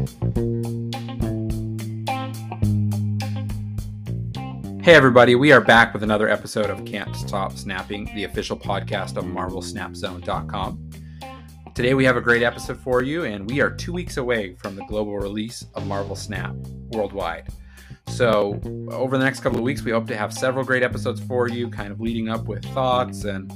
[0.00, 0.06] Hey,
[4.94, 9.24] everybody, we are back with another episode of Can't Stop Snapping, the official podcast of
[9.24, 10.90] MarvelSnapZone.com.
[11.74, 14.74] Today, we have a great episode for you, and we are two weeks away from
[14.74, 16.54] the global release of Marvel Snap
[16.92, 17.48] worldwide.
[18.08, 18.58] So,
[18.90, 21.68] over the next couple of weeks, we hope to have several great episodes for you,
[21.68, 23.52] kind of leading up with thoughts and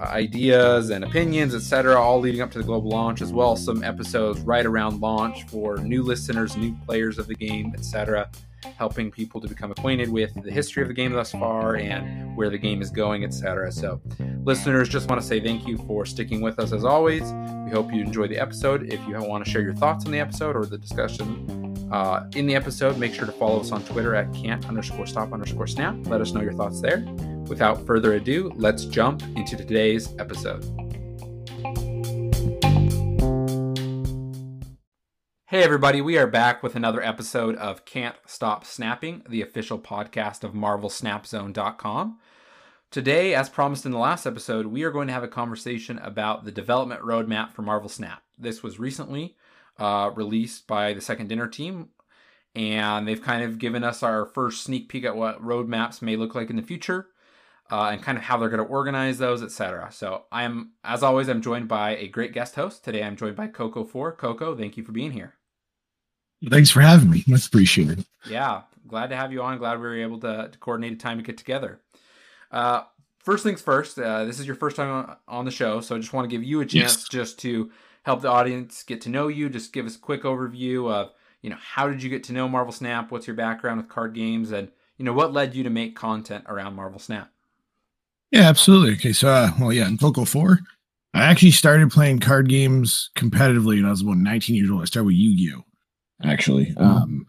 [0.00, 3.84] ideas and opinions, etc., all leading up to the global launch, as well as some
[3.84, 8.30] episodes right around launch for new listeners, new players of the game, etc.,
[8.76, 12.50] helping people to become acquainted with the history of the game thus far and where
[12.50, 13.70] the game is going, etc.
[13.72, 14.00] So,
[14.44, 17.22] listeners, just want to say thank you for sticking with us as always.
[17.64, 18.92] We hope you enjoy the episode.
[18.92, 21.59] If you want to share your thoughts on the episode or the discussion
[21.90, 25.32] uh, in the episode, make sure to follow us on Twitter at can't underscore stop
[25.32, 25.96] underscore snap.
[26.06, 27.04] Let us know your thoughts there.
[27.48, 30.64] Without further ado, let's jump into today's episode.
[35.46, 40.44] Hey, everybody, we are back with another episode of Can't Stop Snapping, the official podcast
[40.44, 42.20] of MarvelSnapZone.com.
[42.92, 46.44] Today, as promised in the last episode, we are going to have a conversation about
[46.44, 48.22] the development roadmap for Marvel Snap.
[48.38, 49.34] This was recently
[49.80, 51.88] uh, released by the Second Dinner team,
[52.54, 56.34] and they've kind of given us our first sneak peek at what roadmaps may look
[56.34, 57.08] like in the future.
[57.72, 59.90] Uh, and kind of how they're going to organize those, etc.
[59.92, 62.82] So I am, as always, I'm joined by a great guest host.
[62.82, 64.18] Today I'm joined by CoCo4.
[64.18, 65.34] Coco, thank you for being here.
[66.48, 67.22] Thanks for having me.
[67.28, 68.04] Much appreciated.
[68.28, 69.58] Yeah, glad to have you on.
[69.58, 71.80] Glad we were able to, to coordinate a time to get together.
[72.50, 72.82] Uh,
[73.18, 75.98] first things first, uh, this is your first time on, on the show, so I
[75.98, 77.08] just want to give you a chance yes.
[77.08, 77.70] just to
[78.02, 79.48] help the audience get to know you.
[79.48, 81.12] Just give us a quick overview of,
[81.42, 83.10] you know, how did you get to know Marvel Snap?
[83.10, 84.52] What's your background with card games?
[84.52, 87.30] And, you know, what led you to make content around Marvel Snap?
[88.30, 88.92] Yeah, absolutely.
[88.94, 90.58] Okay, so, uh, well, yeah, in CoCo4,
[91.14, 94.82] I actually started playing card games competitively when I was about 19 years old.
[94.82, 95.64] I started with Yu Gi Oh!
[96.22, 96.74] actually.
[96.76, 97.26] Um,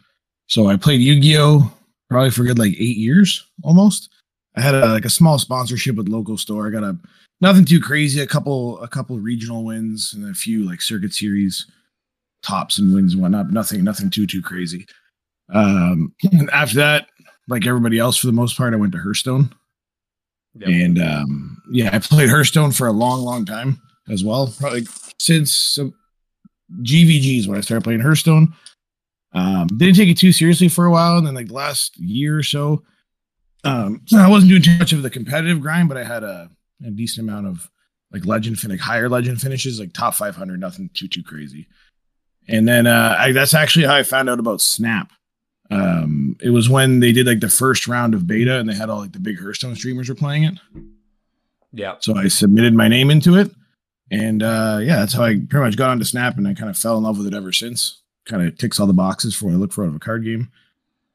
[0.47, 1.71] so I played Yu Gi Oh!
[2.09, 4.09] probably for good like eight years almost.
[4.55, 6.67] I had a, like a small sponsorship with local store.
[6.67, 6.97] I got a
[7.41, 8.21] nothing too crazy.
[8.21, 11.65] A couple a couple regional wins and a few like circuit series
[12.43, 13.47] tops and wins and whatnot.
[13.47, 14.87] But nothing nothing too too crazy.
[15.53, 17.07] Um, and after that,
[17.47, 19.53] like everybody else for the most part, I went to Hearthstone.
[20.55, 20.69] Yep.
[20.69, 24.53] And um, yeah, I played Hearthstone for a long, long time as well.
[24.59, 24.85] Probably
[25.17, 25.85] since uh,
[26.81, 28.53] GVGs when I started playing Hearthstone.
[29.33, 32.37] Um, didn't take it too seriously for a while, and then like the last year
[32.37, 32.83] or so,
[33.63, 36.49] um, so I wasn't doing too much of the competitive grind, but I had a,
[36.85, 37.69] a decent amount of
[38.11, 41.67] like legend fin, like higher legend finishes, like top 500, nothing too too crazy.
[42.47, 45.11] And then uh, I, that's actually how I found out about Snap.
[45.69, 48.89] Um, it was when they did like the first round of beta, and they had
[48.89, 50.59] all like the big Hearthstone streamers were playing it.
[51.71, 51.95] Yeah.
[51.99, 53.51] So I submitted my name into it,
[54.11, 56.77] and uh, yeah, that's how I pretty much got onto Snap, and I kind of
[56.77, 59.53] fell in love with it ever since kind of ticks all the boxes for what
[59.53, 60.51] I look for out of a card game.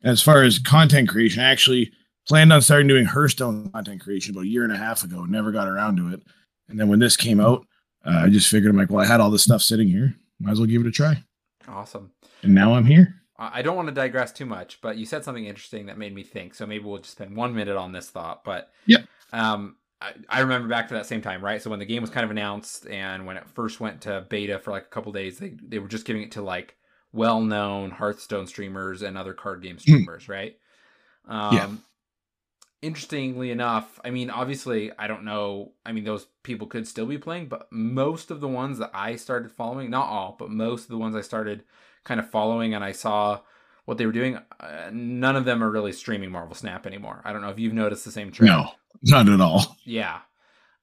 [0.03, 1.93] As far as content creation, I actually
[2.29, 5.25] planned on starting doing Hearthstone content creation about a year and a half ago.
[5.25, 6.23] Never got around to it.
[6.69, 7.67] And then when this came out,
[8.05, 10.15] uh, I just figured I'm like, well, I had all this stuff sitting here.
[10.41, 11.23] Might as well give it a try.
[11.69, 12.13] Awesome.
[12.43, 13.15] And now I'm here.
[13.39, 16.23] I don't want to digress too much, but you said something interesting that made me
[16.23, 16.55] think.
[16.55, 18.45] So maybe we'll just spend one minute on this thought.
[18.45, 19.01] But yeah,
[19.33, 21.61] um, I, I remember back to that same time, right?
[21.61, 24.59] So when the game was kind of announced and when it first went to beta
[24.59, 26.77] for like a couple days, they they were just giving it to like
[27.13, 29.81] well-known Hearthstone streamers and other card game hmm.
[29.81, 30.57] streamers, right?
[31.29, 31.69] Um, yeah.
[32.83, 35.73] Interestingly enough, I mean, obviously, I don't know.
[35.85, 39.17] I mean, those people could still be playing, but most of the ones that I
[39.17, 41.65] started following, not all, but most of the ones I started
[42.05, 43.41] kind of following and I saw
[43.87, 47.23] what they were doing, uh, none of them are really streaming Marvel Snap anymore.
[47.25, 48.53] I don't know if you've noticed the same trend.
[48.53, 48.71] No,
[49.03, 49.77] not at all.
[49.85, 50.19] Yeah.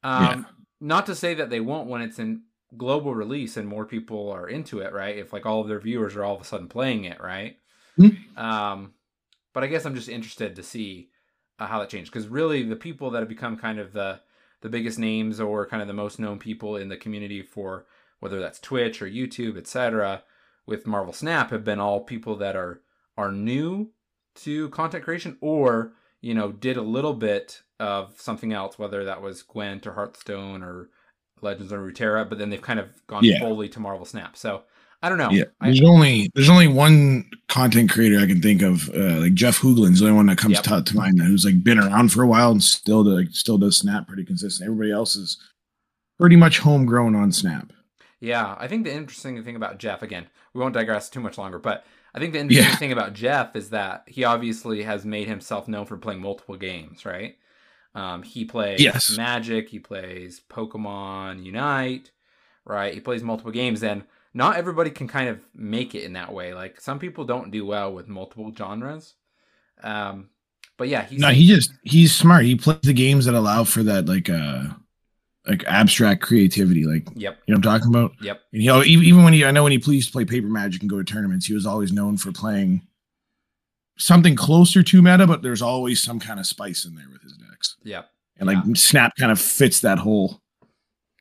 [0.03, 0.43] Um, yeah.
[0.81, 2.43] Not to say that they won't when it's in
[2.75, 5.17] global release and more people are into it, right?
[5.17, 7.57] If like all of their viewers are all of a sudden playing it, right?
[7.99, 8.37] Mm-hmm.
[8.37, 8.93] Um,
[9.53, 11.09] but I guess I'm just interested to see
[11.59, 14.19] uh, how that changed because really the people that have become kind of the
[14.61, 17.85] the biggest names or kind of the most known people in the community for
[18.19, 20.23] whether that's Twitch or YouTube, etc.
[20.65, 22.81] With Marvel Snap have been all people that are
[23.17, 23.91] are new
[24.35, 29.21] to content creation or you know did a little bit of something else, whether that
[29.21, 30.89] was Gwent or Hearthstone or
[31.41, 33.39] Legends of Runeterra, but then they've kind of gone yeah.
[33.39, 34.37] fully to Marvel Snap.
[34.37, 34.63] So
[35.03, 35.31] I don't know.
[35.31, 39.33] Yeah, there's I, only there's only one content creator I can think of, uh, like
[39.33, 40.63] Jeff Hoogland's the only one that comes yep.
[40.63, 43.75] to, to mind who's like been around for a while and still like still does
[43.75, 44.65] Snap pretty consistent.
[44.65, 45.37] Everybody else is
[46.17, 47.73] pretty much homegrown on Snap.
[48.21, 51.59] Yeah, I think the interesting thing about Jeff again, we won't digress too much longer,
[51.59, 51.85] but
[52.15, 52.75] I think the interesting yeah.
[52.77, 57.05] thing about Jeff is that he obviously has made himself known for playing multiple games,
[57.05, 57.35] right?
[57.93, 59.17] Um, he plays yes.
[59.17, 62.11] Magic, he plays Pokemon Unite,
[62.65, 62.93] right?
[62.93, 66.53] He plays multiple games, and not everybody can kind of make it in that way.
[66.53, 69.15] Like some people don't do well with multiple genres.
[69.83, 70.29] Um,
[70.77, 72.45] but yeah, he's no, he just he's smart.
[72.45, 74.65] He plays the games that allow for that like uh
[75.47, 76.85] like abstract creativity.
[76.85, 78.11] Like yep, you know what I'm talking about.
[78.21, 78.41] Yep.
[78.53, 80.81] And you know, even, when he I know when he pleased to play paper magic
[80.81, 82.81] and go to tournaments, he was always known for playing
[83.97, 87.33] something closer to meta, but there's always some kind of spice in there with his
[87.33, 87.77] decks.
[87.83, 88.09] Yep.
[88.37, 88.73] And like yeah.
[88.73, 90.41] Snap kind of fits that whole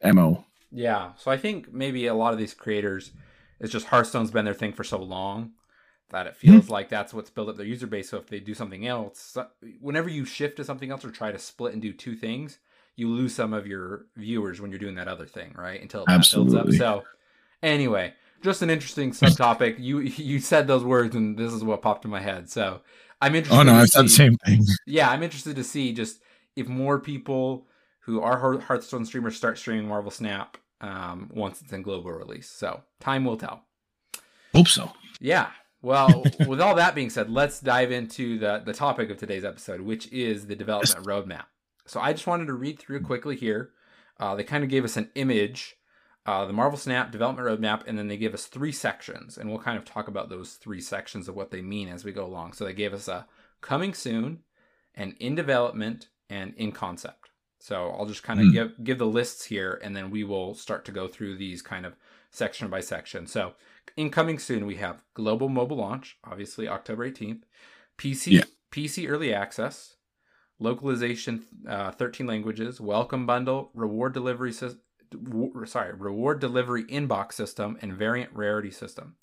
[0.03, 0.45] MO.
[0.73, 1.13] Yeah.
[1.17, 3.13] So I think maybe a lot of these creators,
[3.61, 5.53] it's just Hearthstone's been their thing for so long
[6.11, 6.73] that it feels mm-hmm.
[6.73, 8.11] like that's what's built up their user base.
[8.11, 9.37] So if they do something else,
[9.81, 12.59] whenever you shift to something else or try to split and do two things,
[12.97, 15.81] you lose some of your viewers when you're doing that other thing, right?
[15.81, 16.55] Until that Absolutely.
[16.55, 17.03] builds up.
[17.03, 17.05] So
[17.63, 19.77] anyway, just an interesting subtopic.
[19.79, 22.51] you you said those words, and this is what popped in my head.
[22.51, 22.81] So
[23.21, 23.59] I'm interested.
[23.59, 24.65] Oh no, I've said the same thing.
[24.87, 26.21] Yeah, I'm interested to see just
[26.57, 27.67] if more people
[28.01, 32.51] who are Hearthstone streamers start streaming Marvel Snap um, once it's in global release.
[32.51, 33.65] So time will tell.
[34.55, 34.93] Hope so.
[35.21, 35.51] Yeah.
[35.81, 39.81] Well, with all that being said, let's dive into the the topic of today's episode,
[39.81, 41.45] which is the development roadmap.
[41.87, 43.71] So I just wanted to read through quickly here.
[44.21, 45.75] Uh, they kind of gave us an image,
[46.27, 49.59] uh, the Marvel Snap development roadmap, and then they give us three sections, and we'll
[49.59, 52.53] kind of talk about those three sections of what they mean as we go along.
[52.53, 53.27] So they gave us a
[53.61, 54.41] coming soon,
[54.95, 57.22] and in development, and in concept.
[57.63, 58.53] So I'll just kind of mm.
[58.53, 61.87] give give the lists here, and then we will start to go through these kind
[61.87, 61.95] of
[62.33, 63.29] section by section.
[63.29, 63.53] So
[63.97, 67.43] incoming soon, we have global mobile launch, obviously October 18th,
[67.97, 68.45] PC yeah.
[68.73, 69.95] PC early access,
[70.59, 74.81] localization, uh, 13 languages, welcome bundle, reward delivery system.
[75.65, 79.15] Sorry, reward delivery inbox system and variant rarity system.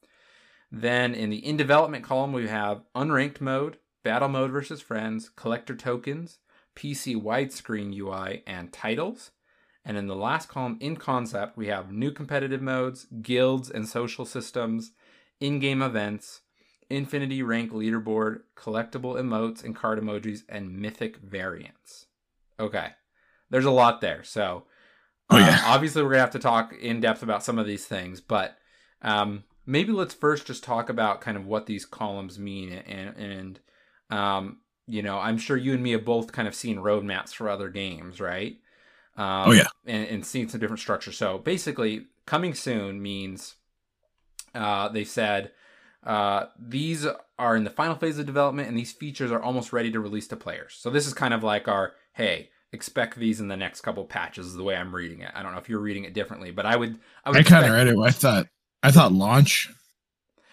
[0.71, 5.75] Then in the in development column, we have unranked mode, battle mode versus friends, collector
[5.75, 6.37] tokens,
[6.79, 9.31] PC widescreen UI, and titles.
[9.83, 14.25] And in the last column, in concept, we have new competitive modes, guilds and social
[14.25, 14.91] systems,
[15.39, 16.41] in game events,
[16.89, 22.05] infinity rank leaderboard, collectible emotes and card emojis, and mythic variants.
[22.59, 22.89] Okay,
[23.49, 24.23] there's a lot there.
[24.23, 24.63] So,
[25.29, 25.61] oh, yeah.
[25.63, 28.21] uh, obviously, we're going to have to talk in depth about some of these things,
[28.21, 28.57] but
[29.01, 33.59] um, maybe let's first just talk about kind of what these columns mean and, and
[34.09, 34.57] um,
[34.89, 37.69] you know, I'm sure you and me have both kind of seen roadmaps for other
[37.69, 38.57] games, right?
[39.15, 41.17] Um, oh yeah, and, and seen some different structures.
[41.17, 43.55] So basically, coming soon means
[44.55, 45.51] uh, they said
[46.03, 47.05] uh, these
[47.37, 50.27] are in the final phase of development, and these features are almost ready to release
[50.29, 50.75] to players.
[50.77, 54.47] So this is kind of like our hey, expect these in the next couple patches.
[54.47, 55.31] Is the way I'm reading it.
[55.35, 56.97] I don't know if you're reading it differently, but I would.
[57.25, 57.97] I, would I kind of read it.
[57.97, 58.47] I thought
[58.81, 59.69] I thought launch.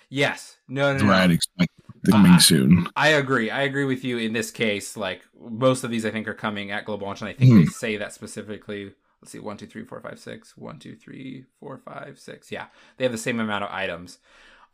[0.08, 0.56] Yes.
[0.68, 0.92] No.
[0.92, 0.98] No.
[0.98, 1.12] no, no.
[1.12, 1.70] I'd expect
[2.06, 2.88] coming uh, soon.
[2.96, 3.50] I agree.
[3.50, 4.96] I agree with you in this case.
[4.96, 7.64] Like most of these, I think are coming at global launch, and I think mm.
[7.64, 8.92] they say that specifically.
[9.22, 10.56] Let's see, one, two, three, four, five, six.
[10.56, 12.52] One, two, three, four, five, six.
[12.52, 12.66] Yeah,
[12.96, 14.18] they have the same amount of items.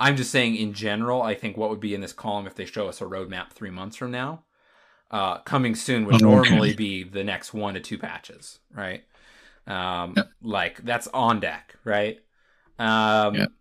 [0.00, 1.22] I'm just saying in general.
[1.22, 3.70] I think what would be in this column if they show us a roadmap three
[3.70, 4.42] months from now,
[5.10, 6.76] uh, coming soon would oh, normally okay.
[6.76, 9.04] be the next one to two patches, right?
[9.66, 10.30] Um, yep.
[10.42, 12.18] Like that's on deck, right?
[12.78, 13.52] Um, yep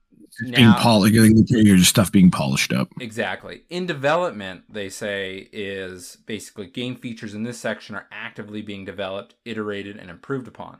[0.41, 2.89] now, being polished, your stuff being polished up.
[2.99, 3.63] Exactly.
[3.69, 9.35] In development, they say is basically game features in this section are actively being developed,
[9.45, 10.79] iterated, and improved upon.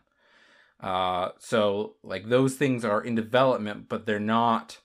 [0.80, 4.80] Uh, so like those things are in development, but they're not.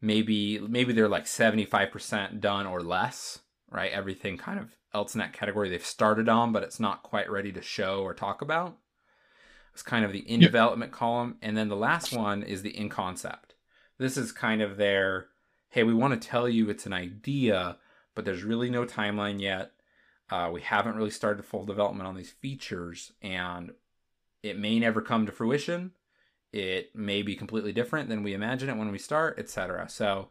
[0.00, 3.40] Maybe maybe they're like seventy five percent done or less.
[3.70, 3.92] Right.
[3.92, 7.52] Everything kind of else in that category they've started on, but it's not quite ready
[7.52, 8.76] to show or talk about.
[9.72, 12.90] It's kind of the in development column, and then the last one is the in
[12.90, 13.51] concept.
[14.02, 15.28] This is kind of their
[15.72, 17.78] hey, we want to tell you it's an idea,
[18.14, 19.72] but there's really no timeline yet.
[20.30, 23.72] Uh, we haven't really started full development on these features, and
[24.42, 25.92] it may never come to fruition.
[26.52, 29.88] It may be completely different than we imagine it when we start, etc.
[29.88, 30.28] So,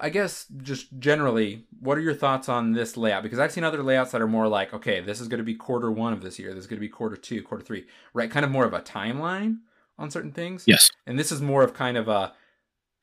[0.00, 3.22] I guess just generally, what are your thoughts on this layout?
[3.22, 5.54] Because I've seen other layouts that are more like, okay, this is going to be
[5.54, 8.30] quarter one of this year, this is going to be quarter two, quarter three, right?
[8.30, 9.60] Kind of more of a timeline
[9.98, 10.64] on certain things.
[10.66, 10.90] Yes.
[11.06, 12.34] And this is more of kind of a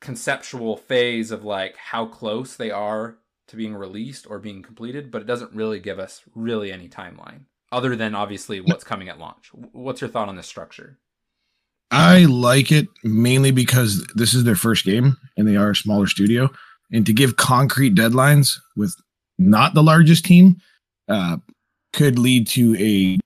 [0.02, 5.22] conceptual phase of like how close they are to being released or being completed, but
[5.22, 7.42] it doesn't really give us really any timeline
[7.72, 9.52] other than obviously what's coming at launch.
[9.54, 10.98] What's your thought on this structure?
[11.92, 16.08] I like it mainly because this is their first game and they are a smaller
[16.08, 16.50] studio.
[16.92, 18.96] And to give concrete deadlines with
[19.38, 20.58] not the largest team
[21.08, 21.38] uh,
[21.94, 23.18] could lead to a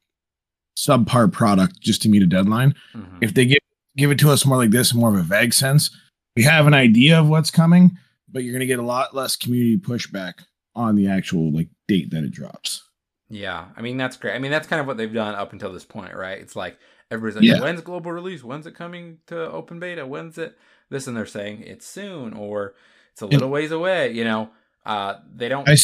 [0.77, 2.73] subpar product just to meet a deadline.
[2.93, 3.17] Mm-hmm.
[3.21, 3.59] If they give
[3.95, 5.91] give it to us more like this, more of a vague sense,
[6.35, 7.97] we have an idea of what's coming,
[8.31, 10.33] but you're going to get a lot less community pushback
[10.75, 12.83] on the actual like date that it drops.
[13.29, 14.35] Yeah, I mean that's great.
[14.35, 16.39] I mean that's kind of what they've done up until this point, right?
[16.39, 16.77] It's like
[17.09, 17.63] everybody's like, yeah.
[17.63, 18.43] "When's global release?
[18.43, 20.05] When's it coming to open beta?
[20.05, 20.57] When's it
[20.89, 22.75] this and they're saying it's soon or
[23.11, 24.11] it's a little ways away.
[24.11, 24.49] You know,
[24.85, 25.67] uh, they don't.
[25.67, 25.75] I,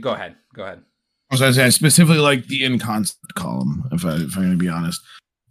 [0.00, 0.36] go ahead.
[0.54, 0.82] Go ahead.
[1.30, 3.88] I was gonna say I specifically like the in concept column.
[3.92, 5.00] If I if I'm gonna be honest,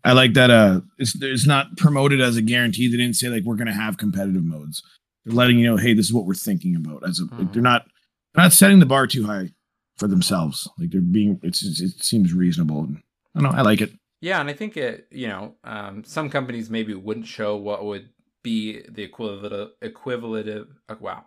[0.03, 0.50] I like that.
[0.50, 2.88] Uh, it's it's not promoted as a guarantee.
[2.89, 4.82] They didn't say like we're gonna have competitive modes.
[5.25, 7.08] They're letting you know, hey, this is what we're thinking about.
[7.08, 7.53] As a like, Mhm.
[7.53, 7.86] they're not
[8.34, 9.50] they're not setting the bar too high
[9.98, 10.70] for themselves.
[10.79, 12.84] Like they're being it's, it seems reasonable.
[12.84, 12.98] And
[13.36, 13.58] I don't know.
[13.58, 13.91] I like it.
[14.22, 15.08] Yeah, and I think it.
[15.12, 18.10] You know, um, some companies maybe wouldn't show what would
[18.44, 21.25] be the equivalent of equivalent of uh, wow,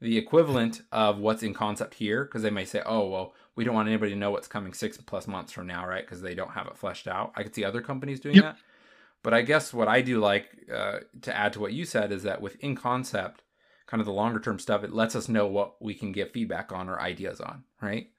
[0.00, 3.74] the equivalent of what's in concept here because they may say, oh well, we don't
[3.74, 6.04] want anybody to know what's coming six plus months from now, right?
[6.04, 7.32] Because they don't have it fleshed out.
[7.34, 8.44] I could see other companies doing Yep.
[8.44, 8.58] that.
[9.22, 12.22] But I guess what I do like uh, to add to what you said is
[12.22, 13.42] that within concept,
[13.86, 16.70] kind of the longer term stuff, it lets us know what we can give feedback
[16.70, 18.10] on or ideas on, right?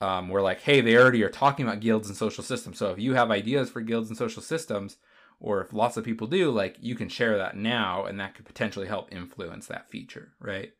[0.00, 2.76] Um, we're like, hey, they already are talking about guilds and social systems.
[2.76, 4.96] So if you have ideas for guilds and social systems,
[5.38, 8.44] or if lots of people do, like you can share that now, and that could
[8.44, 10.72] potentially help influence that feature, right?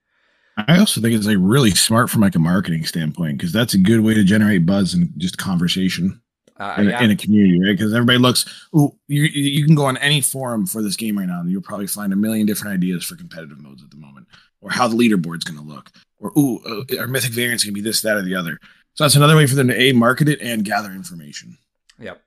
[0.69, 3.79] I also think it's like really smart from like a marketing standpoint because that's a
[3.79, 6.21] good way to generate buzz and just conversation.
[6.59, 7.03] Uh, in, a- yeah.
[7.03, 7.77] in a community, right?
[7.77, 8.45] Because everybody looks.
[8.73, 11.63] Oh, you you can go on any forum for this game right now, and you'll
[11.63, 14.29] probably find a million different ideas for competitive modes at the moment,
[14.61, 17.81] or how the leaderboard's going to look, or ooh, uh, our mythic variants going to
[17.81, 18.59] be this, that, or the other.
[18.95, 21.57] So that's another way for them to a market it and gather information.
[21.99, 22.23] Yep.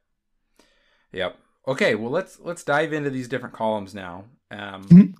[1.14, 1.38] Yep.
[1.68, 4.26] Okay, well let's let's dive into these different columns now.
[4.52, 5.14] Um, Mhm.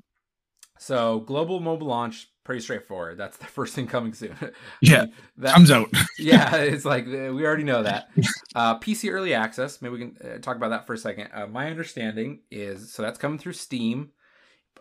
[0.78, 3.18] So global mobile launch, pretty straightforward.
[3.18, 4.36] That's the first thing coming soon.
[4.82, 5.06] Yeah,
[5.38, 5.90] that, comes out.
[6.18, 8.10] yeah, it's like uh, we already know that.
[8.54, 9.82] Uh, PC early access.
[9.82, 11.30] Maybe we can uh, talk about that for a second.
[11.34, 14.12] Uh, my understanding is so that's coming through Steam.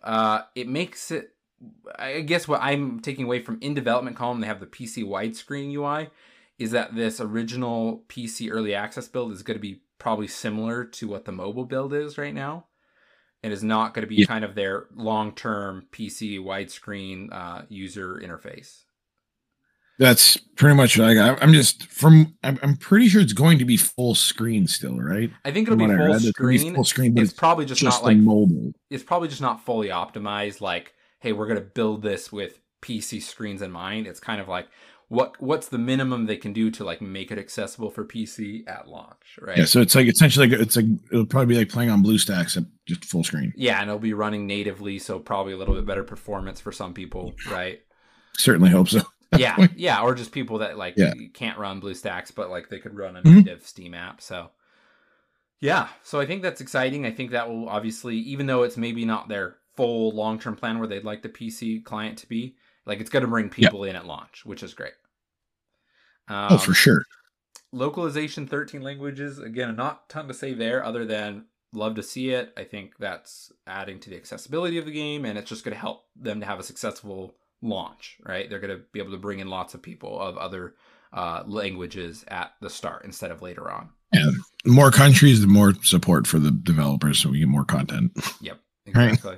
[0.02, 1.30] Uh, it makes it.
[1.98, 5.72] I guess what I'm taking away from in development column, they have the PC widescreen
[5.72, 6.10] UI,
[6.58, 11.08] is that this original PC early access build is going to be probably similar to
[11.08, 12.66] what the mobile build is right now.
[13.44, 14.26] It is not going to be Yeah.
[14.26, 18.82] kind of their long term PC widescreen uh, user interface.
[19.98, 20.98] That's pretty much.
[20.98, 22.34] Like I, I'm just from.
[22.42, 25.30] I'm, I'm pretty sure it's going to be full screen still, right?
[25.44, 26.74] I think it'll be what full read, it's be screen.
[26.74, 28.72] full screen, but It's it's probably just, just not like mobile.
[28.90, 33.22] it's probably just not fully optimized like hey we're going to build this with pc
[33.22, 34.66] screens in mind it's kind of like
[35.14, 38.88] what what's the minimum they can do to like make it accessible for pc at
[38.88, 41.90] launch right Yeah, so it's like essentially like it's like it'll probably be like playing
[41.90, 43.52] on BlueStacks, except just full screen.
[43.56, 46.92] yeah and it'll be running natively so probably a little bit better performance for some
[46.94, 47.80] people right
[48.36, 49.00] Certainly hope so.
[49.38, 51.14] yeah yeah or just people that like Yeah.
[51.32, 53.36] can't run bluestacks but like they could run a Mhm.
[53.46, 54.50] native steam app so
[55.60, 59.04] yeah so i think that's exciting i think that will obviously even though it's maybe
[59.04, 62.54] not their full long-term plan where they'd like the pc client to be
[62.86, 64.92] like it's going to bring people in at launch which is great
[66.28, 67.02] um, oh, for sure.
[67.72, 72.52] localization 13 languages again not ton to say there other than love to see it
[72.56, 75.80] i think that's adding to the accessibility of the game and it's just going to
[75.80, 79.38] help them to have a successful launch right they're going to be able to bring
[79.40, 80.74] in lots of people of other
[81.12, 86.26] uh, languages at the start instead of later on The more countries, the more support
[86.26, 88.12] for the developers, so we get more content.
[88.40, 88.60] Yep,
[88.94, 89.08] Right.
[89.10, 89.36] exactly.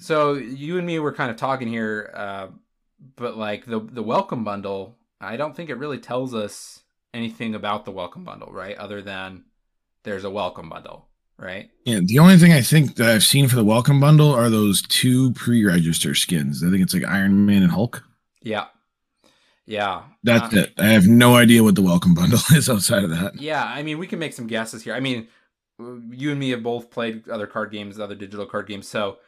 [0.00, 2.46] So you and me were kind of talking here, uh,
[3.16, 6.80] but like the the welcome bundle, I don't think it really tells us
[7.14, 8.76] anything about the welcome bundle, right?
[8.76, 9.44] Other than
[10.04, 11.08] there's a welcome bundle,
[11.38, 11.70] right?
[11.84, 14.82] Yeah, the only thing I think that I've seen for the welcome bundle are those
[14.82, 16.62] two pre-register skins.
[16.62, 18.04] I think it's like Iron Man and Hulk.
[18.42, 18.66] Yeah,
[19.66, 20.04] yeah.
[20.22, 20.74] That's Uh, it.
[20.78, 23.34] I have no idea what the welcome bundle is outside of that.
[23.34, 24.94] Yeah, I mean, we can make some guesses here.
[24.94, 25.28] I mean,
[25.78, 28.88] you and me have both played other card games, other digital card games.
[28.88, 29.18] So,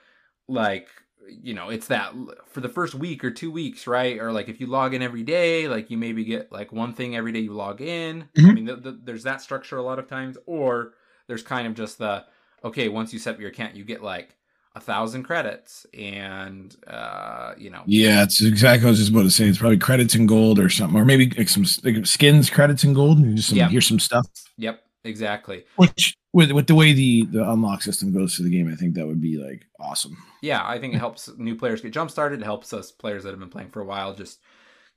[0.48, 0.88] like,
[1.28, 2.12] you know, it's that
[2.46, 4.18] for the first week or two weeks, right?
[4.18, 7.16] Or like if you log in every day, like you maybe get like one thing
[7.16, 8.28] every day you log in.
[8.48, 8.54] I Mhm.
[8.54, 10.36] mean, th th there's that structure a lot of times.
[10.46, 10.94] Or
[11.28, 12.24] there's kind of just the
[12.64, 14.36] okay, once you set up your account, you get like
[14.74, 19.22] a thousand credits, and uh, you know, Yeah, it's exactly what I was just about
[19.22, 19.46] to say.
[19.48, 22.92] It's probably credits in gold or something, or maybe like some like skins credits in
[22.92, 23.18] gold.
[23.18, 23.68] And just some, Yeah.
[23.68, 24.26] here's some stuff.
[24.58, 25.64] yep, exactly.
[25.76, 28.94] Which with with the way the the unlock system goes for the game, I think
[28.94, 30.16] that would be like awesome.
[30.42, 32.40] yeah, I think it helps new players get jump started.
[32.40, 34.40] It helps us players that have been playing for a while just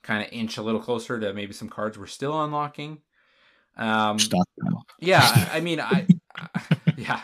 [0.03, 2.99] kind of inch a little closer to maybe some cards we're still unlocking.
[3.77, 4.17] Um,
[4.99, 6.07] yeah, I I mean, I,
[6.97, 7.21] yeah,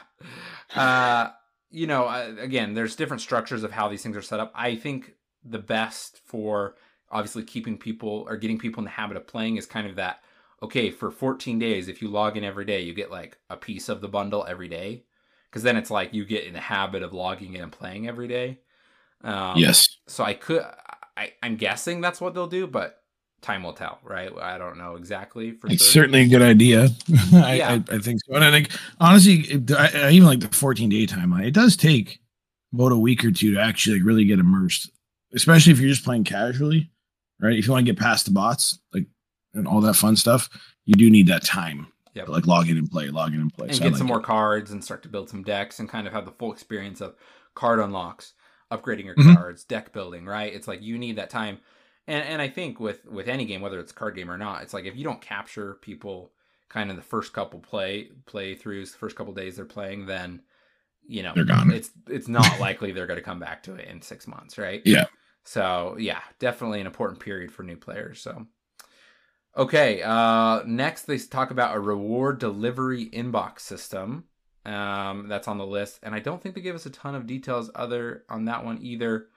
[0.76, 1.30] uh,
[1.70, 4.52] you know, I, again, there's different structures of how these things are set up.
[4.56, 5.14] I think
[5.44, 6.76] the best for
[7.12, 10.22] obviously keeping people or getting people in the habit of playing is kind of that.
[10.62, 13.88] Okay, for 14 days, if you log in every day, you get like a piece
[13.90, 15.04] of the bundle every day,
[15.50, 18.28] because then it's like you get in the habit of logging in and playing every
[18.28, 18.60] day.
[19.24, 19.88] Um, yes.
[20.08, 20.64] so I could,
[21.18, 23.02] I, I'm guessing that's what they'll do, but
[23.42, 24.32] time will tell, right?
[24.42, 26.12] I don't know exactly for It's certain.
[26.14, 26.90] certainly a good idea.
[27.34, 27.80] I, Yeah.
[27.90, 28.36] I, I think so.
[28.36, 31.46] And I think honestly, I, I even like the 14 day timeline.
[31.46, 32.20] It does take
[32.74, 34.92] about a week or two to actually like really get immersed,
[35.34, 36.92] especially if you're just playing casually,
[37.42, 37.58] right?
[37.58, 39.06] If you want to get past the bots, like
[39.54, 40.50] and all that fun stuff,
[40.86, 41.88] you do need that time.
[42.16, 42.26] Yep.
[42.26, 43.68] to, like log in and play, log in and play.
[43.68, 44.10] and So get like some it.
[44.10, 47.02] more cards and start to build some decks and kind of have the full experience
[47.02, 47.16] of
[47.54, 48.34] card unlocks,
[48.72, 49.36] upgrading your Mhm.
[49.36, 50.52] cards, deck building, right?
[50.52, 51.60] It's like you need that time.
[52.08, 54.64] And and I think with with any game, whether it's a card game or not,
[54.64, 56.32] it's like if you don't capture people
[56.68, 60.42] kind of the first couple play playthroughs, the first couple days they're playing, then
[61.08, 61.72] you know They're gone.
[61.72, 64.82] it's it's not likely they're going to come back to it in six months, right?
[64.86, 65.06] Yeah.
[65.44, 68.20] So yeah, definitely an important period for new players.
[68.20, 68.48] So
[69.58, 74.26] okay, uh, next they talk about a reward delivery inbox system.
[74.66, 77.26] Um, that's on the list, and I don't think they give us a ton of
[77.26, 79.28] details other on that one either.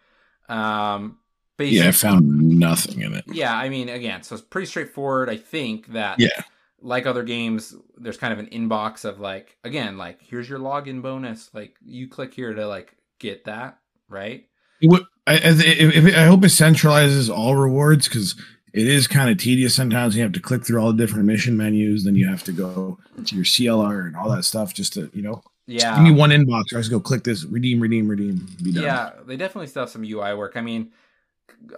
[0.49, 1.19] Um,
[1.59, 3.25] Yeah, I found nothing in it.
[3.29, 5.31] yeah, I mean, again, so it's pretty straightforward.
[5.31, 6.43] I think that Yeah.
[6.81, 11.01] like other games, there's kind of an inbox of like, again, like here's your login
[11.03, 11.51] bonus.
[11.55, 13.79] Like you click here to like get that,
[14.09, 14.49] right?
[14.83, 18.35] What I, I, I hope it centralizes all rewards because
[18.73, 20.17] it is kind of tedious sometimes.
[20.17, 22.99] You have to click through all the different mission menus, then you have to go
[23.25, 25.43] to your CLR and all that stuff just to you know.
[25.67, 25.95] Yeah.
[25.95, 26.73] give me one inbox.
[26.73, 28.47] Or I just go click this, redeem, redeem, redeem.
[28.63, 28.83] Be done.
[28.83, 30.57] Yeah, they definitely still have some UI work.
[30.57, 30.91] I mean,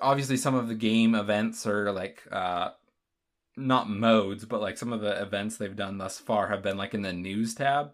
[0.01, 2.71] obviously some of the game events are like uh
[3.57, 6.95] not modes, but like some of the events they've done thus far have been like
[6.95, 7.93] in the news tab.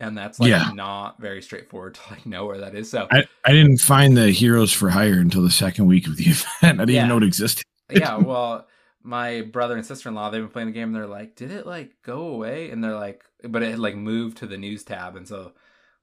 [0.00, 0.70] And that's like Yeah.
[0.74, 2.90] not very straightforward to like know where that is.
[2.90, 6.24] So I, I didn't find the heroes for hire until the second week of the
[6.28, 6.46] event.
[6.62, 6.96] I didn't Yeah.
[7.00, 7.64] even know it existed.
[7.94, 8.68] Yeah, well,
[9.02, 11.50] my brother and sister in law, they've been playing the game and they're like, Did
[11.50, 12.70] it like go away?
[12.70, 15.52] And they're like but it had like moved to the news tab and so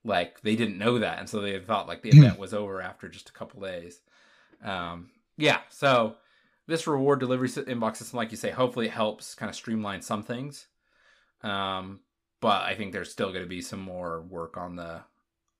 [0.03, 2.11] like they didn't know that and so they thought like the Hmm.
[2.11, 4.01] event was over after just a couple days.
[4.63, 6.17] Um yeah, so
[6.67, 10.23] this reward delivery inbox system, like you say, hopefully it helps kind of streamline some
[10.23, 10.67] things.
[11.43, 12.01] Um,
[12.41, 15.01] but I think there's still going to be some more work on the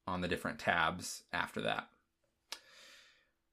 [0.08, 1.88] on the different tabs after that.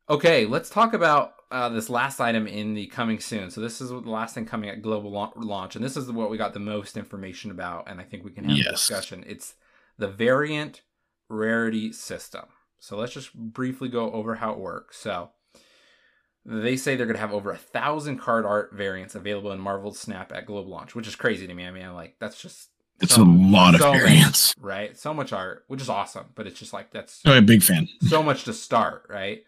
[0.09, 3.51] Okay, let's talk about uh, this last item in the coming soon.
[3.51, 6.31] So this is the last thing coming at global lau- launch, and this is what
[6.31, 9.25] we got the most information about, and I think we can have a discussion.
[9.27, 9.55] It's
[9.99, 10.83] the variant
[11.29, 12.45] rarity system.
[12.79, 14.97] So let's just briefly go over how it works.
[14.99, 15.31] So
[16.45, 19.93] they say they're going to have over a thousand card art variants available in Marvel
[19.93, 21.67] Snap at global launch, which is crazy to me.
[21.67, 22.69] I mean, I'm like that's just
[23.01, 24.55] It's so- a lot of so variants.
[24.61, 24.97] right?
[24.97, 27.89] So much art, which is awesome, but it's just like that's I'm a big fan.
[28.03, 29.43] so much to start, right?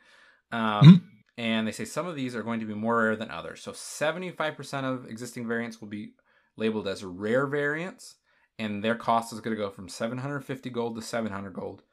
[0.52, 1.02] Um, Mhm.
[1.38, 3.62] And they say some of these are going to be more rare than others.
[3.62, 6.14] So 75% of existing variants will be
[6.56, 8.16] labeled as rare variants,
[8.58, 11.84] and their cost is going to go from 750 gold to 700 gold.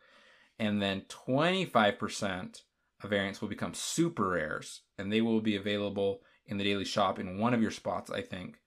[0.57, 2.63] And then 25%
[3.03, 7.19] of variants will become super rares, and they will be available in the daily shop
[7.19, 8.59] in one of your spots, I think,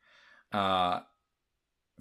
[0.53, 1.01] uh,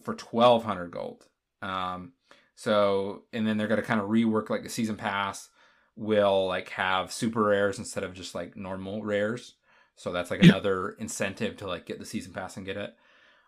[0.04, 1.26] for 1200 gold.
[1.64, 2.14] Um,
[2.56, 5.50] so, and then they're going to kind of rework like the season pass
[5.98, 9.56] will like have super rares instead of just like normal rares.
[9.96, 12.96] So that's like another incentive to like get the season pass and get it.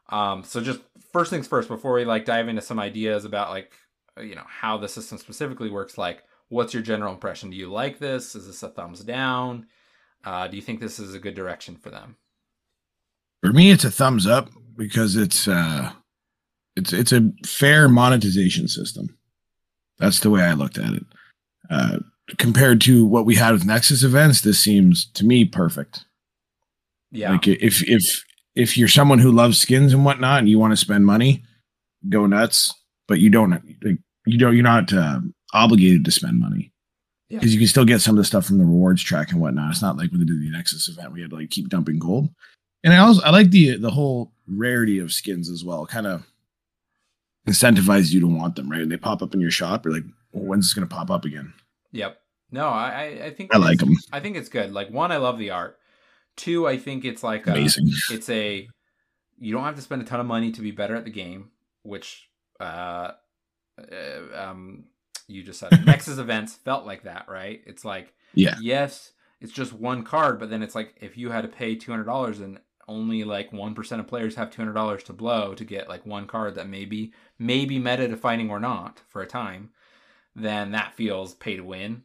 [0.10, 0.82] Um, so just
[1.14, 3.74] first things first, before we like dive into some ideas about like
[4.18, 7.52] uh, you know how the system specifically works, like what's your general impression?
[7.52, 8.36] Do you like this?
[8.36, 9.68] Is this a thumbs down?
[10.26, 12.18] Uh, do you think this is a good direction for them?
[13.42, 15.92] For me, it's a thumbs up because it's uh
[16.76, 19.16] it's it's a fair monetization system.
[20.00, 21.06] That's the way I looked at it.
[21.70, 22.00] Uh,
[22.38, 26.06] compared to what we had with Nexus events, this seems to me perfect.
[27.12, 28.24] Yeah, Like if if
[28.56, 31.44] if you're someone who loves skins and whatnot, and you want to spend money,
[32.08, 32.74] go nuts.
[33.08, 35.22] But you don't like, you don't you're not uh,
[35.54, 36.72] obligated to spend money
[37.30, 37.39] Yeah.
[37.39, 39.72] because you can still get some of the stuff from the rewards track and whatnot.
[39.72, 41.98] It's not like when they did the Nexus event, we had to like keep dumping
[41.98, 42.30] gold.
[42.84, 45.88] And I also I like the the whole rarity of skins as well.
[45.88, 46.28] Kind of
[47.48, 48.82] incentivizes you to want them, right?
[48.82, 49.86] And they pop up in your shop.
[49.86, 51.54] You're like, well, when's this going to pop up again?
[51.92, 52.19] Yep.
[52.52, 53.96] No, I I- think I like them.
[54.12, 54.72] I think it's good.
[54.72, 55.78] Like one, I love the art.
[56.36, 57.90] Two, I think it's like a, Amazing.
[58.12, 58.68] it's a
[59.40, 61.52] you don't have to spend a ton of money to be better at the game,
[61.84, 63.12] which uh,
[63.78, 64.86] uh um
[65.28, 67.62] you just said Nexus events felt like that, right?
[67.66, 68.56] It's like Yeah.
[68.62, 71.92] yes, it's just one card, but then it's like if you had to pay two
[71.92, 75.54] hundred dollars and only like one percent of players have two hundred dollars to blow
[75.54, 79.70] to get like one card that maybe maybe meta defining or not for a time,
[80.36, 82.04] then that feels pay to win.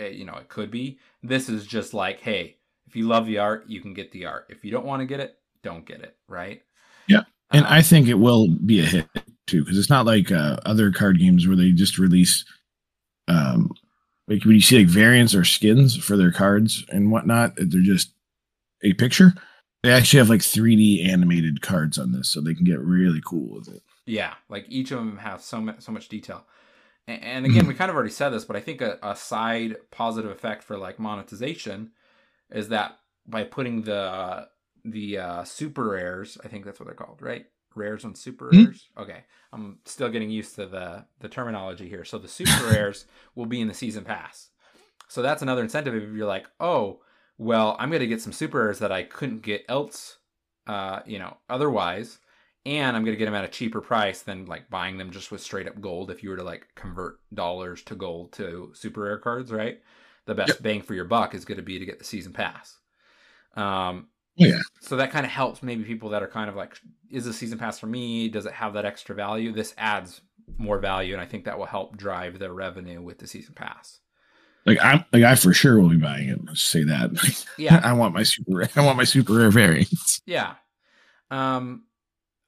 [0.00, 0.98] It- you know, it could be.
[1.22, 4.46] This is just like, hey, if you love the art, you can get the art.
[4.48, 6.62] If you don't want to get it, don't get it, right?
[7.06, 7.22] Yeah.
[7.52, 9.08] And Um, I think it will be a hit
[9.46, 12.44] too, because it's not like uh, other card games where they just release,
[13.28, 13.72] um,
[14.28, 18.12] like when you see like variants or skins for their cards and whatnot, they're just
[18.82, 19.34] a picture.
[19.82, 23.54] They actually have like 3D animated cards on this, so they can get really cool
[23.56, 23.82] with it.
[24.06, 26.46] Yeah, like each of them have so much so much detail,
[27.10, 29.76] And, and again, we kind of already said this, but I think a, a side
[29.90, 31.92] positive effect for like monetization
[32.50, 34.48] is that by putting the
[34.84, 37.46] the uh, super rares, I think that's what they're called, right?
[37.74, 38.64] Rares and super Hmm.
[38.64, 38.88] rares.
[38.98, 42.04] Okay, I'm still getting used to the the terminology here.
[42.04, 44.50] So the super rares will be in the season pass.
[45.08, 47.00] So that's another incentive if you're like, oh,
[47.38, 50.18] well, I'm going to get some super rares that I couldn't get else,
[50.66, 52.18] uh, you know, otherwise,
[52.66, 55.30] and I'm going to get them at a cheaper price than like buying them just
[55.32, 56.10] with straight up gold.
[56.10, 59.80] If you were to like convert dollars to gold to super rare cards, right?
[60.26, 60.62] The best Yep.
[60.62, 62.78] bang for your buck is going to be to get the season pass.
[63.56, 64.58] Um, yeah.
[64.80, 66.78] so that kind of helps maybe people that are kind of like,
[67.10, 68.28] is the season pass for me?
[68.28, 69.52] Does it have that extra value?
[69.52, 70.20] This adds
[70.58, 74.00] more value, and I think that will help drive the revenue with the season pass.
[74.66, 76.38] Like I'm like I for sure will be buying it.
[76.46, 77.10] Let's say that.
[77.58, 80.20] Yeah, I want my super I want my super rare variants.
[80.26, 80.54] yeah.
[81.30, 81.84] Um,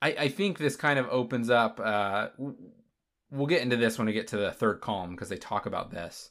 [0.02, 1.80] I I think this kind of opens up.
[1.82, 2.28] Uh,
[3.30, 5.90] we'll get into this when we get to the third column because they talk about
[5.90, 6.30] this.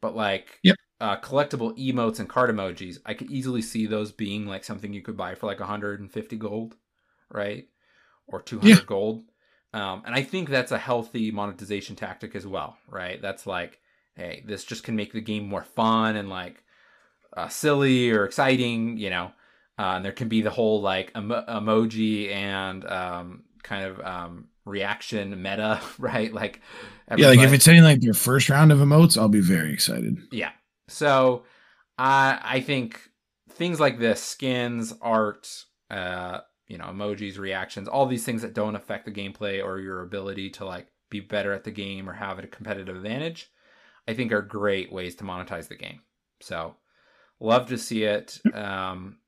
[0.00, 0.76] But like, Yep.
[1.00, 5.02] uh, collectible emotes and card emojis, I could easily see those being like something you
[5.02, 6.76] could buy for like 150 gold,
[7.30, 7.68] right,
[8.28, 8.86] or 200 Yeah.
[8.86, 9.24] gold.
[9.74, 13.22] Um, and I think that's a healthy monetization tactic as well, right?
[13.22, 13.80] That's like,
[14.16, 16.64] hey, this just can make the game more fun and like
[17.36, 19.32] uh, silly or exciting, you know.
[19.78, 24.48] Uh, and there can be the whole like emo- emoji and um, kind of um,
[24.64, 26.32] reaction meta, right?
[26.32, 26.60] Like,
[27.10, 29.72] Yeah, like if everybody- it's any like your first round of emotes, I'll be very
[29.72, 30.18] excited.
[30.30, 30.50] yeah.
[30.88, 31.44] So
[31.98, 33.00] I I think
[33.50, 35.48] things like this, skins, art,
[35.90, 40.02] uh, you know, emojis, reactions, all these things that don't affect the gameplay or your
[40.02, 43.50] ability to like be better at the game or have a competitive advantage,
[44.08, 46.00] I think are great ways to monetize the game.
[46.40, 46.76] So
[47.40, 48.38] love to see it.
[48.54, 49.18] Um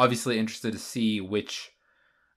[0.00, 1.70] obviously interested to see which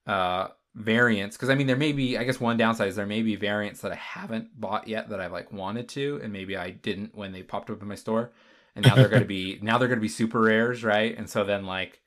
[0.08, 3.21] uh variants because I mean there may be I guess one downside is there may
[3.21, 6.71] be variants that I haven't bought yet that I've like wanted to and maybe I
[6.71, 8.32] didn't when they popped up in my store
[8.76, 11.30] and now they're going to be now they're going to be super rares right and
[11.30, 12.02] so then like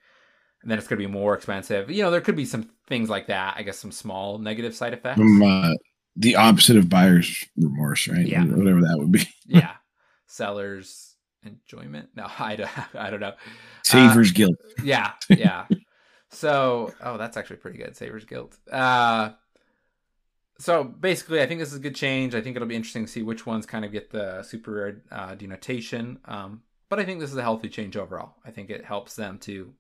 [0.65, 3.29] then it's going to be more expensive you know there could be some things like
[3.29, 5.75] that I guess some small negative side effects Um, uh,
[6.17, 8.27] the opposite of buyer's remorse, right?
[8.27, 8.45] Yeah.
[8.45, 9.29] Whatever that would be.
[9.47, 9.75] yeah
[10.27, 11.16] sellers
[11.47, 12.09] enjoyment?
[12.15, 13.35] No I don't I don't know.
[13.83, 14.57] Saver's guilt.
[14.83, 15.67] yeah yeah.
[16.31, 18.57] So oh that's actually pretty good saver's guilt.
[18.71, 19.31] Uh
[20.59, 22.35] so basically i think this is a good change.
[22.35, 25.03] I think it'll be interesting to see which ones kind of get the super rare
[25.11, 26.19] uh, denotation.
[26.25, 28.35] Um but i think this is a healthy change overall.
[28.45, 29.73] I think it helps them to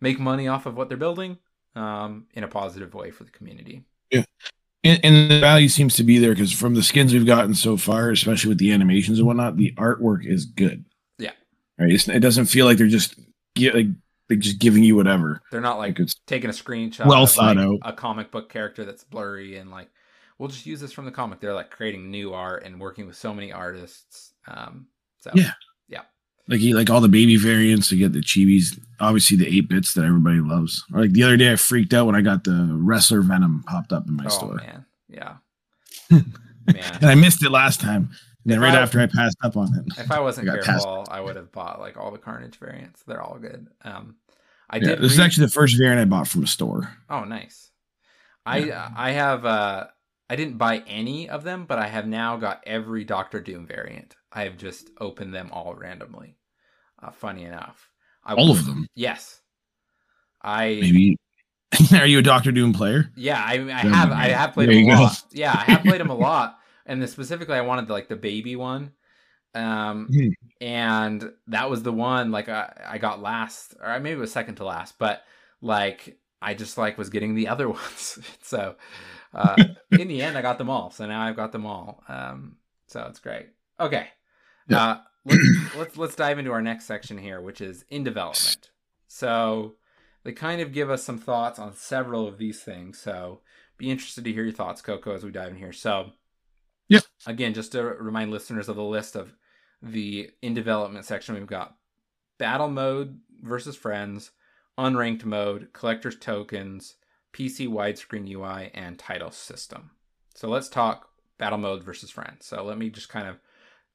[0.00, 1.38] make money off of what they're building
[1.76, 3.84] um in a positive way for the community.
[4.10, 4.24] Yeah.
[4.84, 7.78] And, and the value seems to be there because from the skins we've gotten so
[7.78, 10.84] far, especially with the animations and whatnot, the artwork is good.
[11.78, 11.84] Yeah.
[11.84, 11.92] Right.
[11.94, 13.18] It's, it doesn't feel like they're just
[13.58, 13.86] like
[14.28, 15.42] they're just giving you whatever.
[15.50, 17.78] they're not like Like it's taking a screenshot Well of, thought like, out.
[17.82, 19.88] a comic book character that's blurry and like
[20.38, 23.16] we'll just use this from the comic they're like creating new art and working with
[23.16, 24.86] so many artists um
[25.20, 25.52] so Yeah.
[25.88, 26.02] yeah.
[26.48, 29.94] like you like all the baby variants to get the chibis, obviously the eight bits
[29.94, 30.84] that everybody loves.
[30.92, 33.92] Or like the other day, I freaked out when I got the wrestler venom popped
[33.92, 35.34] up in my oh store, man yeah
[36.10, 36.24] man
[36.66, 38.10] and I missed it last time.
[38.44, 40.58] And then If right I- after I passed up on it, if i wasn't I
[40.60, 44.16] careful i would have bought like all the carnage variants they're all good um
[44.70, 46.90] i yeah, did this is actually the first variant I bought from a store.
[47.08, 47.70] Oh, nice.
[48.46, 48.90] I Yeah.
[48.94, 49.86] I have uh
[50.30, 54.16] I didn't buy any of them, but I have now got every Doctor Doom variant.
[54.32, 56.36] I have just opened them all randomly.
[57.02, 57.90] Uh, funny enough,
[58.24, 59.40] I All of them, Yes,
[60.42, 61.16] I maybe.
[61.92, 63.10] Are you a Doctor Doom player?
[63.16, 65.22] yeah I I have I have played There them a lot.
[65.32, 68.56] Yeah, I have played them a lot, and then specifically I wanted like the baby
[68.56, 68.92] one.
[69.54, 70.28] Um, Hmm.
[70.60, 74.56] and that was the one like I, I got last, or maybe it was second
[74.56, 75.22] to last, but
[75.60, 78.18] like I just like was getting the other ones.
[78.42, 78.76] so
[79.32, 79.66] uh,
[79.96, 80.90] in the end, I got them all.
[80.90, 82.02] So now I've got them all.
[82.08, 82.56] Um,
[82.88, 83.46] so it's great.
[83.80, 84.08] Okay,
[84.68, 84.84] Yeah.
[84.84, 88.70] uh, let's, let's let's dive into our next section here, which is in development.
[89.08, 89.74] So
[90.24, 92.98] they kind of give us some thoughts on several of these things.
[92.98, 93.40] So
[93.78, 95.72] be interested to hear your thoughts, Coco, as we dive in here.
[95.72, 96.10] So
[96.88, 97.00] Yeah.
[97.26, 99.32] again, just to remind listeners of the list of
[99.82, 101.76] the in development section, we've got
[102.38, 104.30] battle mode versus friends,
[104.78, 106.96] unranked mode, collector's tokens,
[107.32, 109.90] PC widescreen UI, and title system.
[110.34, 112.46] So let's talk battle mode versus friends.
[112.46, 113.38] So let me just kind of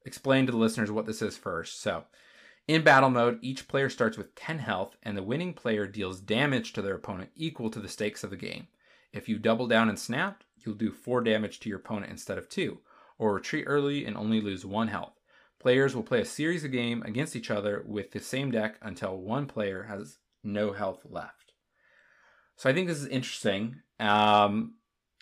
[0.05, 1.81] explain to the listeners what this is first.
[1.81, 2.03] So
[2.67, 6.73] in battle mode, each player starts with 10 health, and the winning player deals damage
[6.73, 8.67] to their opponent equal to the stakes of the game.
[9.11, 12.49] If you double down and snap, you'll do 4 damage to your opponent instead of
[12.49, 12.79] 2,
[13.17, 15.19] or retreat early and only lose 1 health.
[15.59, 19.17] Players will play a series of game against each other with the same deck until
[19.17, 21.53] one player has no health left.
[22.55, 23.81] So I think this is interesting.
[23.99, 24.75] Um,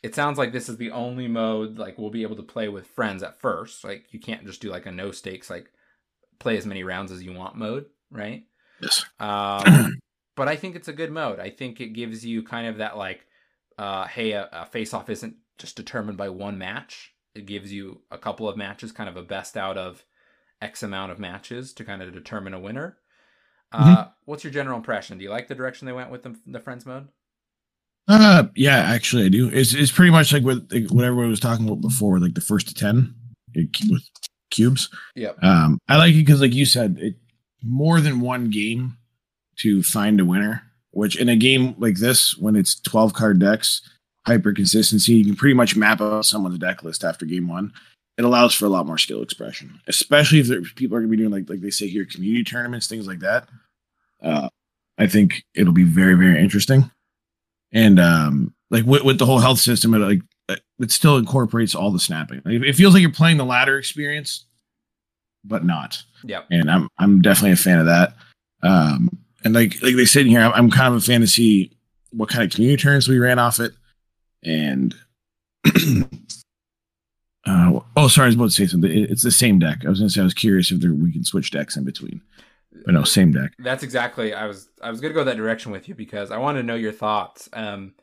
[0.04, 2.88] it sounds like this is the only mode like we'll be able to play with
[2.88, 3.84] friends at first.
[3.84, 5.72] Like you can't just do like a no stakes like
[6.40, 8.44] play as many rounds as you want mode, right?
[8.82, 9.06] Yes.
[9.20, 9.98] Um,
[10.36, 11.40] but I think it's a good mode.
[11.40, 13.27] I think it gives you kind of that like,
[13.78, 17.14] uh, hey, a, a face off isn't just determined by one match.
[17.36, 20.04] It gives you a couple of matches, kind of a best out of
[20.62, 22.98] X amount of matches to kind of determine a winner.
[23.74, 23.94] Mm-hmm.
[23.94, 25.18] Uh, what's your general impression?
[25.18, 27.10] Do you like the direction they went with the, the friends mode?
[28.08, 29.50] Uh, yeah, actually, I do.
[29.50, 32.42] It's it's pretty much like what like, what everyone was talking about before, like the
[32.42, 33.14] first to ten
[33.54, 34.04] it, with
[34.50, 34.90] cubes.
[35.16, 35.44] Yep.
[35.44, 37.16] Um, I like it because, like you said, it
[37.62, 38.98] more than one game
[39.58, 40.64] to find a winner.
[40.92, 43.82] Which in a game like this, when it's twelve card decks,
[44.26, 47.74] hyper consistency, you can pretty much map out someone's deck list after game one.
[48.18, 51.18] It allows for a lot more skill expression, especially if there, people are going to
[51.18, 53.48] be doing like like they say here community tournaments, things like that.
[54.24, 54.50] Uh,
[54.98, 56.90] I think it'll be very very interesting.
[57.72, 60.22] And um like with, with the whole health system it like
[60.80, 62.42] it still incorporates all the snapping.
[62.46, 64.46] Like, it feels like you're playing the ladder experience
[65.44, 66.02] but not.
[66.24, 68.14] Yeah, and i'm i'm definitely a fan of that.
[68.64, 69.10] Um
[69.48, 71.72] and like like they said in here i'm, I'm kind of a fan to see
[72.12, 73.72] what kind of community turns we ran off it
[74.44, 74.94] and
[77.46, 79.90] uh oh sorry i was about to say something It- it's the same deck i
[79.90, 82.22] was gonna say i was curious if there we can switch decks in between
[82.86, 84.34] but no same deck That's exactly.
[84.36, 86.76] I was I was gonna go that direction with you because I wanted to know
[86.76, 87.50] your thoughts.
[87.52, 87.96] Um,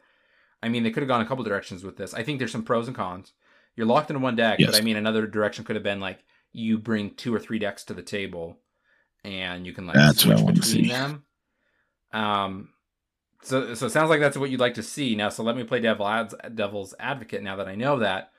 [0.65, 2.13] I mean, they could have gone a couple directions with this.
[2.13, 3.33] I think there's some pros and cons.
[3.77, 4.73] You're locked into one deck, Yes.
[4.73, 6.19] but I mean, another direction could have been like
[6.53, 8.59] you bring two or three decks to the table,
[9.23, 10.89] and you can like That's what I switch between see.
[10.89, 11.23] them.
[12.15, 12.71] Um,
[13.43, 15.15] so so it sounds like that's what you'd like to see.
[15.15, 17.43] Now, so let me play devil ads, devil's advocate.
[17.43, 18.31] Now that I know that,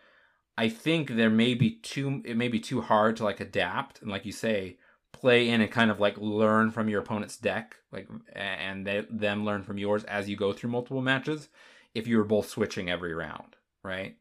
[0.57, 4.09] I think there may be too it may be too hard to like adapt and
[4.09, 4.77] like you say
[5.11, 9.45] play in and kind of like learn from your opponent's deck like and they, them
[9.45, 11.49] learn from yours as you go through multiple matches
[11.93, 14.17] if you were both switching every round right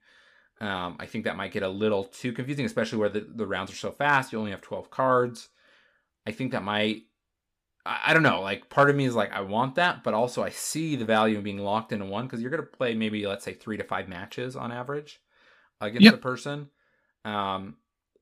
[0.61, 3.73] um, i think that might get a little too confusing especially where the, the rounds
[3.73, 5.49] are so fast you only have 12 cards
[6.27, 7.03] i think that might
[7.87, 10.43] I, I don't know like part of me is like i want that but also
[10.43, 13.27] i see the value in being locked into one because you're going to play maybe
[13.27, 15.21] let's say three to five matches on average
[15.81, 16.15] against Yep.
[16.15, 16.69] a person.
[17.25, 17.77] Um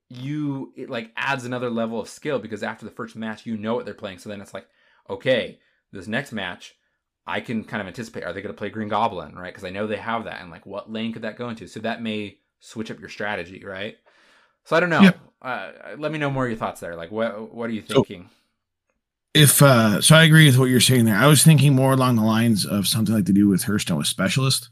[0.09, 3.75] you it like adds another level of skill because after the first match you know
[3.75, 4.19] what they're playing.
[4.19, 4.67] So then it's like
[5.09, 5.59] okay
[5.91, 6.75] this next match
[7.27, 9.53] i can kind of anticipate are they going to play green goblin right?
[9.53, 11.67] Because i know they have that and like what lane could that go into?
[11.69, 13.97] So that may switch up your strategy right?
[14.65, 15.11] So i don't know.
[15.41, 16.95] Uh, let me know more of your thoughts there.
[16.95, 18.29] Like what what are you So- thinking
[19.35, 21.17] if uh so i agree with what you're saying there.
[21.17, 24.07] I was thinking more along the lines of something like to do with hearthstone with
[24.07, 24.69] specialist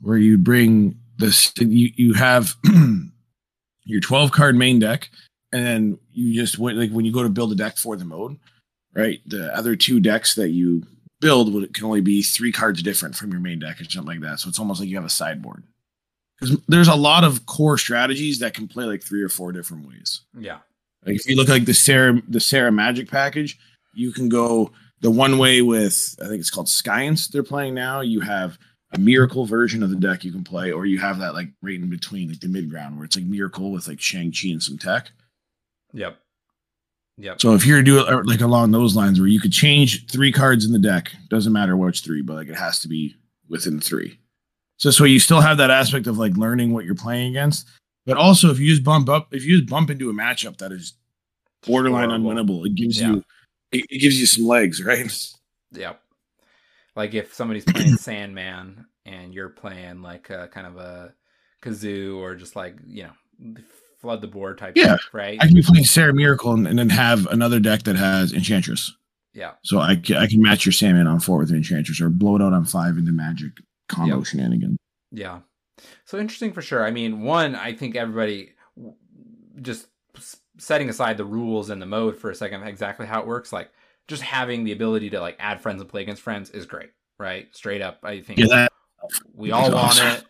[0.00, 2.54] where you bring this you you have
[3.84, 5.10] your 12 card main deck
[5.52, 8.04] and then you just went like when you go to build a deck for the
[8.04, 8.38] mode
[8.94, 10.82] right the other two decks that you
[11.22, 14.20] build would can only be three cards different from your main deck or something like
[14.20, 14.40] that.
[14.40, 15.62] So it's almost like you have a sideboard.
[16.38, 19.88] Because there's a lot of core strategies that can play like three or four different
[19.88, 20.22] ways.
[20.36, 20.58] Yeah
[21.04, 23.58] like if you look like the Sera the Sera Magik package,
[23.94, 28.00] you can go the one way with I think it's called Science they're playing now.
[28.00, 28.58] You have
[28.92, 31.74] a miracle version of the deck you can play, or you have that like right
[31.74, 34.62] in between, like the mid ground where it's like miracle with like Shang Chi and
[34.62, 35.10] some tech.
[35.92, 36.18] yep
[37.16, 39.52] yep So if you're to do it uh, like along those lines where you could
[39.52, 42.88] change three cards in the deck, doesn't matter which three, but like it has to
[42.88, 43.16] be
[43.48, 44.18] within three.
[44.76, 47.68] So this way you still have that aspect of like learning what you're playing against.
[48.06, 50.72] But also if you just bump up, if you just bump into a matchup that
[50.72, 50.94] is
[51.66, 52.30] borderline Horrible.
[52.62, 53.12] unwinnable, it gives Yeah.
[53.12, 53.24] you
[53.72, 55.10] it, it gives you some legs, right?
[55.72, 56.00] Yep.
[56.96, 61.14] Like if somebody's playing Sandman and you're playing like a kind of a
[61.62, 63.54] kazoo or just like, you know,
[64.00, 64.96] flood the board type Yeah.
[64.96, 65.38] stuff, right?
[65.40, 68.92] I can be playing Sera Miracle and, and then have another deck that has Enchantress.
[69.32, 69.52] yeah.
[69.64, 72.42] So I can, I can match your Sandman on four with Enchantress or blow it
[72.42, 73.52] out on five into Magik
[73.88, 74.26] combo Yep.
[74.26, 74.76] shenanigans.
[75.12, 75.40] Yeah.
[76.04, 76.84] So interesting for sure.
[76.84, 78.52] I mean, one, I think everybody
[79.60, 79.86] just
[80.58, 83.70] setting aside the rules and the mode for a second, exactly how it works, like
[84.08, 87.54] just having the ability to like add friends and play against friends is great, right?
[87.54, 88.68] Straight up, I think Yeah,
[89.34, 90.06] we all want awesome.
[90.08, 90.24] it.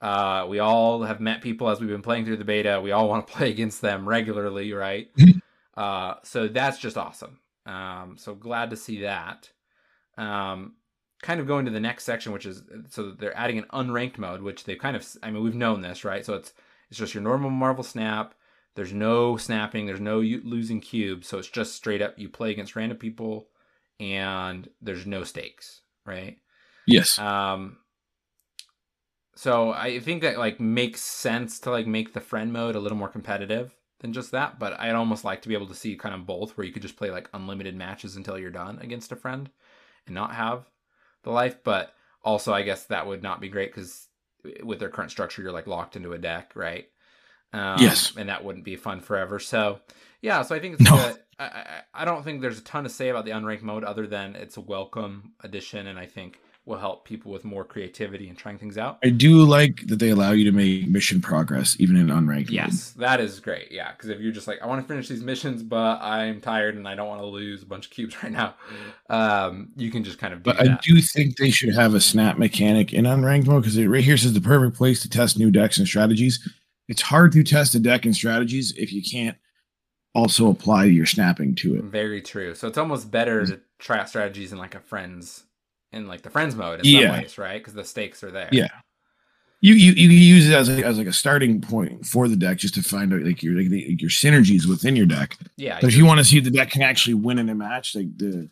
[0.00, 2.80] Uh, we all have met people as we've been playing through the beta.
[2.80, 5.08] We all want to play against them regularly, right?
[5.16, 5.40] Mhm.
[5.76, 7.40] uh, so that's just awesome.
[7.66, 9.50] Um, so glad to see that.
[10.18, 10.74] Um,
[11.24, 14.42] kind of going to the next section, which is so they're adding an unranked mode,
[14.42, 16.24] which they kind of, I mean, we've known this, right?
[16.24, 16.52] So it's
[16.90, 18.34] it's just your normal Marvel Snap.
[18.74, 19.86] There's no snapping.
[19.86, 21.26] There's no losing cubes.
[21.26, 23.48] So it's just straight up you play against random people,
[23.98, 26.36] and there's no stakes, right?
[26.86, 27.18] yes.
[27.18, 27.78] Um,
[29.34, 32.98] so I think that like makes sense to like make the friend mode a little
[32.98, 34.58] more competitive than just that.
[34.58, 36.82] But I'd almost like to be able to see kind of both, where you could
[36.82, 39.48] just play like unlimited matches until you're done against a friend,
[40.06, 40.66] and not have
[41.24, 41.58] the life.
[41.64, 44.08] But also, I guess that would not be great because
[44.62, 46.86] with their current structure, you're like locked into a deck, right?
[47.52, 49.38] Um, yes, and that wouldn't be fun forever.
[49.38, 49.80] So
[50.20, 50.96] yeah, so I think it's no.
[50.96, 51.18] good.
[51.38, 54.06] I, I, I don't think there's a ton to say about the unranked mode other
[54.06, 58.38] than it's a welcome addition, and I think will help people with more creativity and
[58.38, 58.98] trying things out.
[59.04, 62.50] I do like that they allow you to make mission progress even in unranked.
[62.50, 63.06] Yes, mode.
[63.06, 63.70] that is great.
[63.70, 66.76] Yeah, because if you're just like, I want to finish these missions, but I'm tired
[66.76, 68.54] and I don't want to lose a bunch of cubes right now,
[69.10, 70.42] um, you can just kind of.
[70.42, 70.70] but that.
[70.70, 74.04] I do think they should have a snap mechanic in unranked mode because it right
[74.04, 76.40] here says the perfect place to test new decks and strategies.
[76.88, 79.36] It's hard to test a deck and strategies if you can't
[80.14, 81.84] also apply your snapping to it.
[81.84, 82.54] Very true.
[82.54, 85.44] So it's almost better to try out strategies in like a friends
[85.94, 87.00] in like the friends mode in yeah.
[87.00, 87.58] some ways, right?
[87.58, 88.48] Because the stakes are there.
[88.52, 88.68] Yeah.
[89.60, 92.58] You, you you use it as a, as like a starting point for the deck
[92.58, 95.38] just to find out like your like the, your synergies within your deck.
[95.56, 95.78] Yeah.
[95.80, 97.94] But if you want to see if the deck can actually win in a match,
[97.96, 98.50] like the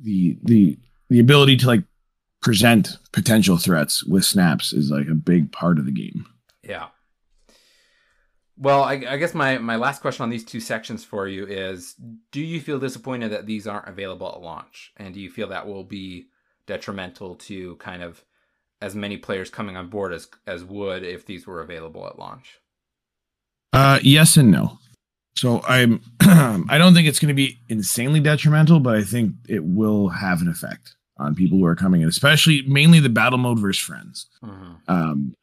[0.00, 0.78] the the
[1.10, 1.84] the ability to like
[2.40, 6.24] present potential threats with snaps is like a big part of the game.
[6.62, 6.86] Yeah.
[8.56, 11.94] Well, I, I, guess my, my last question on these two sections for you is
[12.32, 14.92] Do you feel disappointed that these aren't available at launch?
[14.96, 16.28] And do you feel that will be
[16.68, 18.24] detrimental to kind of
[18.80, 22.60] as many players coming on board as as would if these were available at launch?
[23.72, 24.78] Uh, yes and no.
[25.36, 29.64] So I'm I don't think it's going to be insanely detrimental, but I think it
[29.64, 33.58] will have an effect on people who are coming in, especially mainly the battle mode
[33.58, 34.26] versus friends.
[34.44, 34.74] Mm-hmm.
[34.86, 35.34] Um,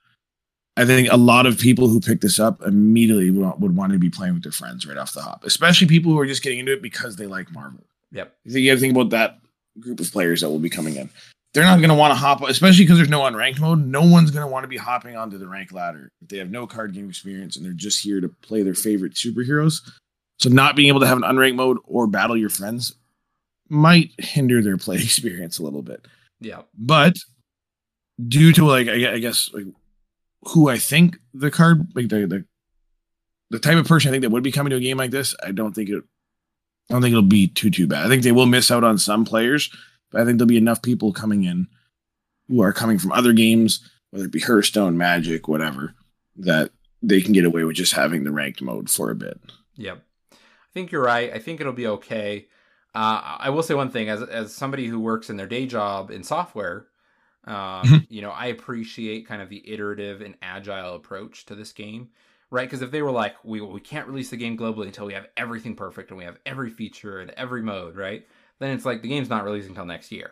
[0.78, 4.00] I think a lot of people who pick this up immediately would, would want to
[4.00, 6.60] be playing with their friends right off the hop, especially people who are just getting
[6.60, 7.86] into it because they like Marvel.
[8.12, 8.36] Yep.
[8.44, 9.40] You, think you have to think about that
[9.80, 11.10] group of players that will be coming in.
[11.54, 13.80] They're not going to want to hop, especially because there's no unranked mode.
[13.80, 16.52] No one's going to want to be hopping onto the rank ladder if they have
[16.52, 19.82] no card game experience and they're just here to play their favorite superheroes.
[20.38, 22.94] So, not being able to have an unranked mode or battle your friends
[23.70, 26.06] might hinder their play experience a little bit.
[26.42, 26.64] Yeah.
[26.78, 27.16] But
[28.28, 29.66] due to like, I guess, like
[30.44, 32.46] who I think the card, like the, the,
[33.50, 35.34] the type of person I think that would be coming to a game like this,
[35.42, 36.04] I don't think it
[36.90, 38.06] I don't think it'll be too too bad.
[38.06, 39.70] I think they will miss out on some players,
[40.12, 41.68] but I think there'll be enough people coming in
[42.48, 45.96] who are coming from other games, whether it be Hearthstone, Magic, whatever,
[46.38, 46.72] that
[47.02, 49.40] they can get away with just having the ranked mode for a bit.
[49.78, 50.36] Yep, I
[50.74, 51.34] think you're right.
[51.34, 52.48] I think it'll be okay.
[52.94, 56.12] Uh, I will say one thing as as somebody who works in their day job
[56.12, 56.88] in software.
[57.46, 62.10] Um, you know, I appreciate kind of the iterative and agile approach to this game
[62.52, 62.68] right?
[62.70, 65.28] Because if they were like, we we can't release the game globally until we have
[65.38, 68.26] everything perfect and we have every feature and every mode, right?
[68.60, 70.32] Then it's like the game's not releasing until next year,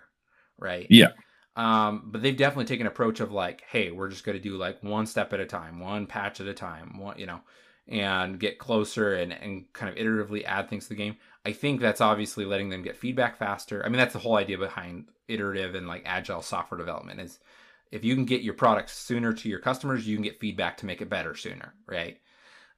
[0.58, 0.88] right?
[0.90, 1.12] Yeah.
[1.56, 4.58] Um, but they've definitely taken an approach of like, hey, we're just going to do
[4.58, 7.42] like one step at a time, one patch at a time, one, you know,
[7.88, 11.16] and get closer and, and kind of iteratively add things to the game.
[11.46, 13.86] I think that's obviously letting them get feedback faster.
[13.86, 17.40] I mean, that's the whole idea behind iterative and like agile software development is
[17.94, 20.88] if you can get your product sooner to your customers, you can get feedback to
[20.88, 22.18] make it better sooner, right?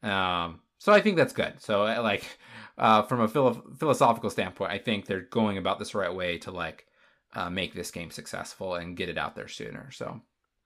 [0.03, 1.53] Um, so I think that's good.
[1.61, 2.37] So uh, like
[2.77, 6.51] uh, from a philo- philosophical standpoint, I think they're going about this right way to
[6.51, 6.85] like
[7.33, 9.89] uh, make this game successful and get it out there sooner.
[9.91, 10.21] So.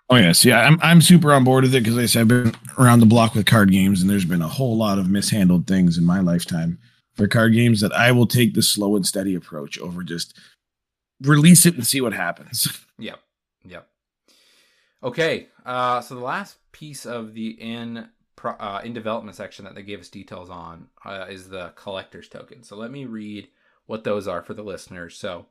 [0.10, 2.56] Oh yes, yeah, I'm I'm super on board with it because I said I've been
[2.80, 6.00] around the block with card games, and there's been a whole lot of mishandled things
[6.00, 6.80] in my lifetime
[7.14, 10.36] for card games that I will take the slow and steady approach over just
[11.22, 12.68] release it and see what happens.
[12.98, 13.20] Yep,
[13.66, 13.88] yep.
[15.02, 18.10] Okay, uh, so the last piece of the in
[18.44, 22.64] uh, in development section that they gave us details on uh, is the collector's token.
[22.64, 23.50] So let me read
[23.86, 25.18] what those are for the listeners.
[25.18, 25.48] So,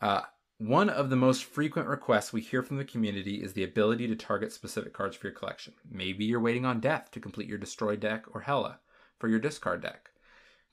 [0.00, 0.22] uh,
[0.58, 4.16] one of the most frequent requests we hear from the community is the ability to
[4.16, 5.74] target specific cards for your collection.
[5.90, 8.78] Maybe you're waiting on death to complete your destroy deck or Hela
[9.18, 10.10] for your discard deck.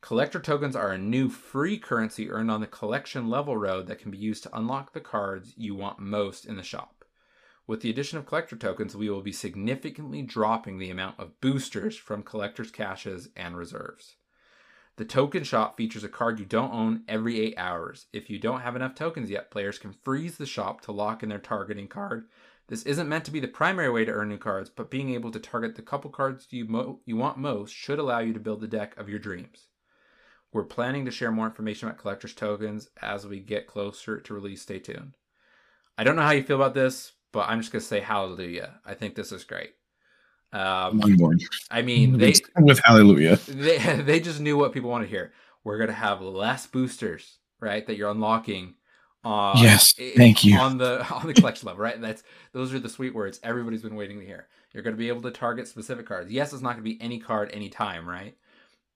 [0.01, 4.11] Collector tokens are a new free currency earned on the collection level road that can
[4.11, 7.00] be used to unlock the cards you want most in the shop.
[7.71, 11.95] With the addition of collector tokens, we will be significantly dropping the amount of boosters
[11.95, 14.17] from collectors' caches and reserves.
[14.97, 18.07] The token shop features a card you don't own every 8 hours.
[18.11, 21.29] If you don't have enough tokens yet, players can freeze the shop to lock in
[21.29, 22.27] their targeting card.
[22.67, 25.31] This isn't meant to be the primary way to earn new cards, but being able
[25.31, 28.59] to target the couple cards you, mo- you want most should allow you to build
[28.59, 29.67] the deck of your dreams.
[30.51, 34.61] We're planning to share more information about collector's tokens as we get closer to release.
[34.61, 35.15] Stay tuned.
[35.97, 38.79] I don't know how you feel about this, but I'm just gonna say hallelujah.
[38.85, 39.73] I think this is great.
[40.53, 41.01] Um.
[41.69, 43.39] I mean, they with hallelujah.
[43.47, 45.31] They they just knew what people want to hear.
[45.63, 47.85] We're gonna have less boosters, right?
[47.85, 48.75] That you're unlocking.
[49.23, 52.01] Uh, yes, thank you on the on the collection level, right?
[52.01, 52.23] That's
[52.53, 54.47] those are the sweet words everybody's been waiting to hear.
[54.73, 56.31] You're going to be able to target specific cards.
[56.31, 58.35] Yes, it's not going to be any card anytime, right?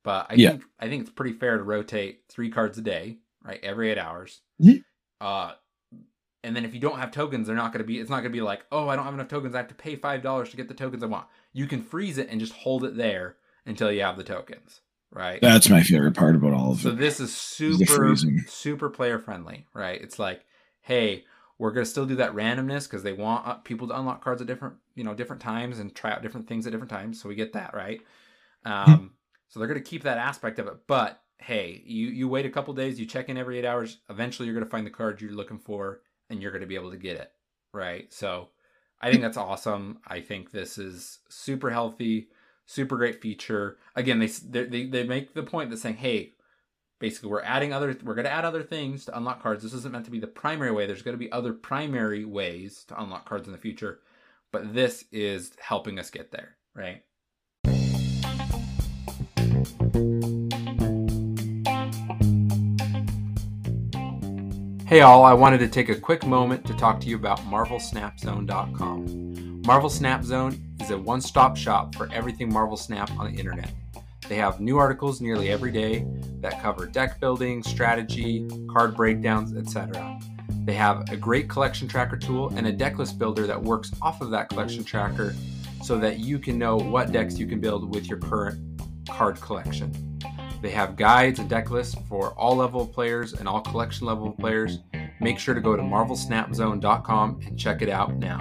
[0.03, 0.51] But I yeah.
[0.51, 3.59] think I think it's pretty fair to rotate three cards a day, right?
[3.61, 4.41] Every eight hours.
[4.61, 4.79] Mm-hmm.
[5.19, 5.53] Uh,
[6.45, 7.99] And then if you don't have tokens, they're not going to be.
[7.99, 9.55] It's not going to be like, oh, I don't have enough tokens.
[9.55, 11.27] I have to pay five dollars to get the tokens I want.
[11.53, 14.81] You can freeze it and just hold it there until you have the tokens.
[15.11, 15.41] Right.
[15.41, 16.91] That's my favorite part about all of So it.
[16.91, 18.15] So this is super
[18.47, 20.01] super player friendly, right?
[20.01, 20.45] It's like,
[20.81, 21.23] hey,
[21.57, 24.47] we're gonna still do that randomness because they want uh, people to unlock cards at
[24.47, 27.21] different you know different times and try out different things at different times.
[27.21, 28.01] So we get that right.
[28.65, 29.11] Um,
[29.47, 32.73] so they're gonna keep that aspect of it, but hey, you you wait a couple
[32.73, 33.97] days, you check in every eight hours.
[34.09, 36.97] Eventually, you're gonna find the card you're looking for, and you're gonna be able to
[36.97, 37.31] get it,
[37.73, 38.11] right?
[38.13, 38.49] So
[39.01, 39.99] I think that's awesome.
[40.07, 42.29] I think this is super healthy,
[42.65, 43.77] super great feature.
[43.95, 46.33] Again, they they they make the point that saying, hey,
[46.99, 49.63] basically we're adding other we're going to add other things to unlock cards.
[49.63, 50.85] This isn't meant to be the primary way.
[50.85, 53.99] There's going to be other primary ways to unlock cards in the future,
[54.51, 57.03] but this is helping us get there, right?
[64.87, 69.63] Hey all, I wanted to take a quick moment to talk to you about marvelsnapzone.com.
[69.65, 73.71] Marvel Snap Zone is a one-stop shop for everything Marvel Snap on the internet.
[74.29, 76.05] They have new articles nearly every day
[76.41, 80.19] that cover deck building, strategy, card breakdowns, etc.
[80.65, 84.21] They have a great collection tracker tool and a deck list builder that works off
[84.21, 85.33] of that collection tracker
[85.83, 88.59] so that you can know what decks you can build with your current
[89.09, 90.14] card collection.
[90.61, 94.79] They have guides and deck lists for all level players and all collection level players.
[95.19, 98.39] Make sure to go to marvelsnapzone.com and check it out now.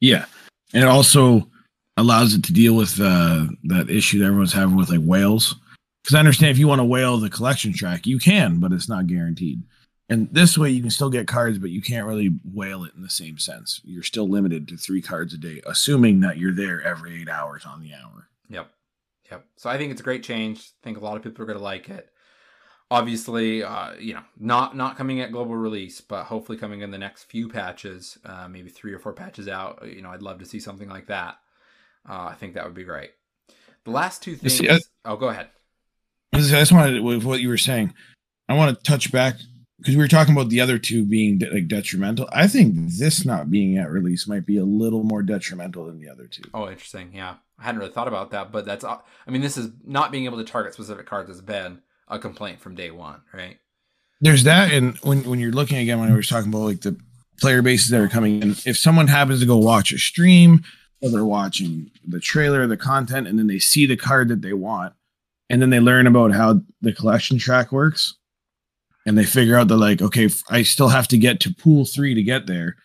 [0.00, 0.24] Yeah,
[0.72, 1.48] and it also
[1.96, 5.56] allows it to deal with uh, that issue that everyone's having with like whales.
[6.02, 8.88] Because I understand if you want to whale the collection track, you can, but it's
[8.88, 9.62] not guaranteed.
[10.10, 13.02] And this way, you can still get cards, but you can't really whale it in
[13.02, 13.80] the same sense.
[13.84, 17.64] You're still limited to three cards a day, assuming that you're there every eight hours
[17.64, 18.28] on the hour.
[18.48, 18.68] Yep.
[19.30, 19.44] Yep.
[19.56, 20.58] So I think it's a great change.
[20.58, 22.10] I think a lot of people are going to like it.
[22.90, 26.98] Obviously, uh, you know, not not coming at global release, but hopefully coming in the
[26.98, 29.80] next few patches, uh, maybe three or four patches out.
[29.86, 31.36] You know, I'd love to see something like that.
[32.08, 33.12] Uh, I think that would be great.
[33.84, 34.54] The last two things.
[34.54, 35.50] See, I- oh, go ahead.
[36.32, 37.94] I just- wanted with what you were saying.
[38.48, 39.36] I want to touch back
[39.80, 42.28] because we were talking about the other two being de- like detrimental.
[42.32, 46.10] I think this not being at release might be a little more detrimental than the
[46.10, 46.42] other two.
[46.52, 47.12] Oh, interesting.
[47.14, 48.84] Yeah, I hadn't really thought about that, but that's.
[48.84, 52.60] I mean, this is not being able to target specific cards has been a complaint
[52.60, 53.56] from day one, right?
[54.20, 56.98] There's that, and when when you're looking again, when I was talking about like the
[57.40, 60.62] player bases that are coming in, if someone happens to go watch a stream
[61.00, 64.52] or they're watching the trailer, the content, and then they see the card that they
[64.52, 64.92] want,
[65.48, 68.16] and then they learn about how the collection track works,
[69.06, 72.14] and they figure out that like, okay, i still have to get to pool three
[72.14, 72.76] to get there,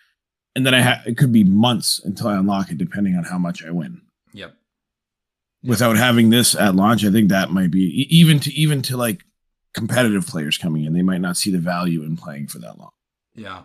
[0.55, 3.37] and then I ha- it could be months until I unlock it, depending on how
[3.37, 4.01] much I win.
[4.33, 4.55] Yep.
[5.63, 9.23] Without having this at launch, I think that might be even to even to like
[9.73, 12.91] competitive players coming in, they might not see the value in playing for that long.
[13.35, 13.63] Yeah.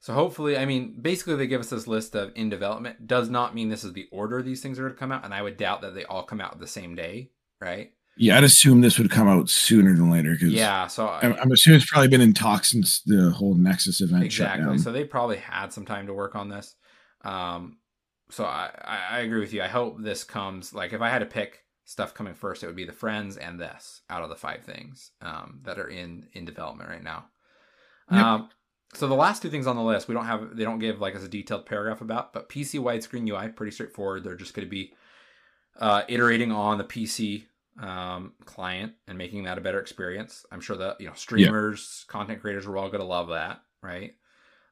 [0.00, 3.06] So hopefully, I mean, basically they give us this list of in development.
[3.06, 5.34] Does not mean this is the order these things are going to come out, and
[5.34, 7.30] I would doubt that they all come out the same day,
[7.60, 7.92] right?
[8.20, 10.88] Yeah, I'd assume this would come out sooner than later because Yeah.
[10.88, 14.30] So I- I'm, I'm assuming it's probably been in talks since the whole Nexus event
[14.30, 14.66] shut exactly.
[14.66, 14.78] down.
[14.78, 16.74] So they probably had some time to work on this.
[17.24, 17.78] Um,
[18.30, 19.62] so I, I, I agree with you.
[19.62, 22.76] I hope this comes like if I had to pick stuff coming first, it would
[22.76, 26.44] be the friends and this out of the five things um, that are in in
[26.44, 27.24] development right now.
[28.12, 28.22] Yep.
[28.22, 28.48] Um,
[28.92, 31.14] so the last two things on the list, we don't have they don't give like
[31.14, 34.24] as a detailed paragraph about, but PC widescreen UI pretty straightforward.
[34.24, 34.92] They're just going to be
[35.78, 37.46] uh, iterating on the PC
[37.80, 40.44] um, client and making that a better experience.
[40.52, 44.14] I'm sure that you know streamers, content creators, are all going to love that, right?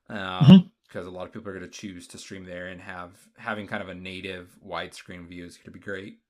[0.08, 0.70] Um, Mhm.
[0.86, 3.66] Because a lot of people are going to choose to stream there and have having
[3.66, 6.20] kind of a native widescreen view is going to be great.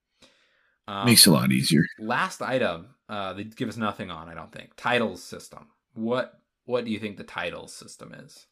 [0.89, 1.85] Um, Makes a lot easier.
[2.01, 4.29] last item, uh, they give us nothing on.
[4.29, 5.69] I don't think titles system.
[5.95, 8.48] What what do you think the titles system is?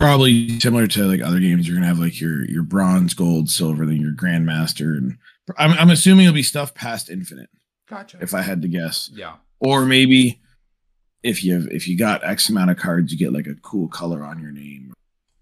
[0.00, 3.84] Probably similar to like other games, you're gonna have like your your bronze, gold, silver,
[3.84, 5.18] then your grandmaster, and
[5.58, 7.50] I'm I'm assuming it'll be stuff past infinite.
[7.86, 8.18] Gotcha.
[8.20, 10.40] If I had to guess, yeah, or maybe
[11.22, 14.24] if you if you got X amount of cards, you get like a cool color
[14.24, 14.94] on your name,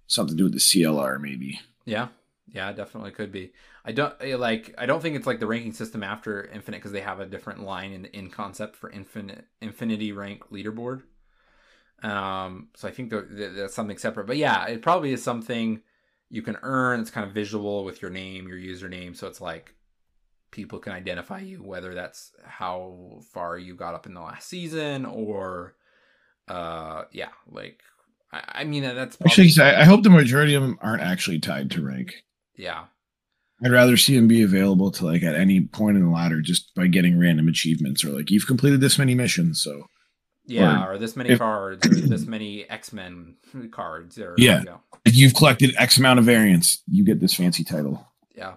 [0.08, 1.60] something to do with the CLR, maybe.
[1.84, 2.08] yeah,
[2.52, 3.52] yeah, definitely could be.
[3.84, 4.74] I don't eh, like.
[4.76, 7.62] I don't think it's like the ranking system after Infinite because they have a different
[7.62, 11.02] line in in concept for Infinite Infinity rank leaderboard.
[12.02, 14.26] Um, so I think that- that- that's something separate.
[14.26, 15.80] But yeah, it probably is something
[16.30, 17.00] you can earn.
[17.00, 19.16] It's kind of visual with your name, your username.
[19.16, 19.74] So it's like
[20.50, 25.04] people can identify you, whether that's how far you got up in the last season
[25.04, 25.74] or,
[26.48, 27.82] uh, yeah, like
[28.32, 31.38] I, I mean that's probably, Actually, I I hope the majority of them aren't actually
[31.40, 32.14] tied to rank.
[32.56, 32.84] yeah.
[33.64, 36.72] I'd rather see them be available to like at any point in the ladder just
[36.76, 39.60] by getting random achievements or like you've completed this many missions.
[39.60, 39.86] So
[40.48, 43.36] yeah, or, or this many if, cards, or this many X Men
[43.70, 47.64] cards, or yeah, you if you've collected X amount of variants, you get this fancy
[47.64, 48.06] title.
[48.34, 48.54] Yeah,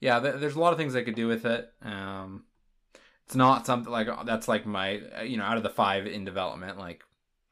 [0.00, 0.20] yeah.
[0.20, 1.72] Th- there's a lot of things I could do with it.
[1.82, 2.44] Um,
[3.24, 6.78] it's not something like that's like my you know out of the five in development,
[6.78, 7.04] like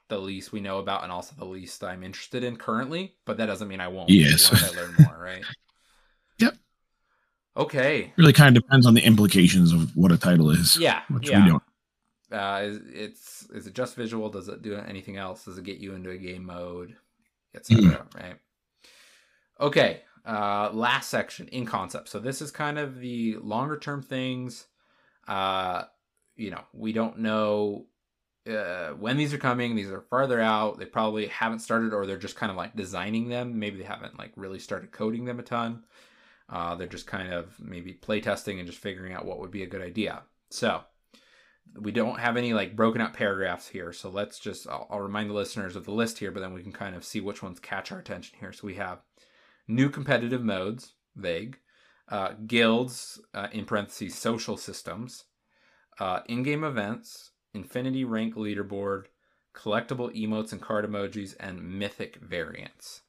[0.09, 3.15] the least we know about, and also the least I'm interested in currently.
[3.25, 4.11] But that doesn't mean I won't.
[4.11, 5.45] Yes, once I learn more, right?
[6.39, 6.55] yep.
[7.57, 8.13] Okay.
[8.17, 10.77] Really kind of depends on the implications of what a title is.
[10.77, 11.03] Yeah.
[11.21, 11.59] yeah.
[12.33, 14.29] Uh, is it's is it just visual?
[14.29, 15.45] Does it do anything else?
[15.45, 16.97] Does it get you into a game mode,
[17.55, 17.83] etc.
[17.83, 18.15] Mm.
[18.15, 18.37] Right.
[19.61, 20.03] Okay.
[20.27, 22.09] Uh, last section in concept.
[22.09, 24.67] So this is kind of the longer term things.
[25.29, 25.85] Uh,
[26.37, 27.87] you know, we don't know
[28.49, 29.77] uh, when these are coming.
[29.77, 30.79] These are farther out.
[30.79, 33.59] They probably haven't started, or they're just kind of like designing them.
[33.59, 35.85] Maybe they haven't like really started coding them a ton.
[36.49, 39.69] Uh, they're just kind of maybe playtesting and just figuring out what would be a
[39.69, 40.23] good idea.
[40.51, 40.83] So
[41.79, 43.93] we don't have any like broken up paragraphs here.
[43.93, 46.63] So let's just, I'll, I'll, remind the listeners of the list here, but then we
[46.63, 48.53] can kind of see which ones catch our attention here.
[48.53, 49.01] So we have
[49.67, 51.59] new competitive modes, vague,
[52.09, 55.25] uh, guilds, uh, in parentheses, social systems,
[55.99, 59.05] uh, in game events, infinity rank leaderboard,
[59.55, 63.03] collectible emotes and card emojis, and mythic variants.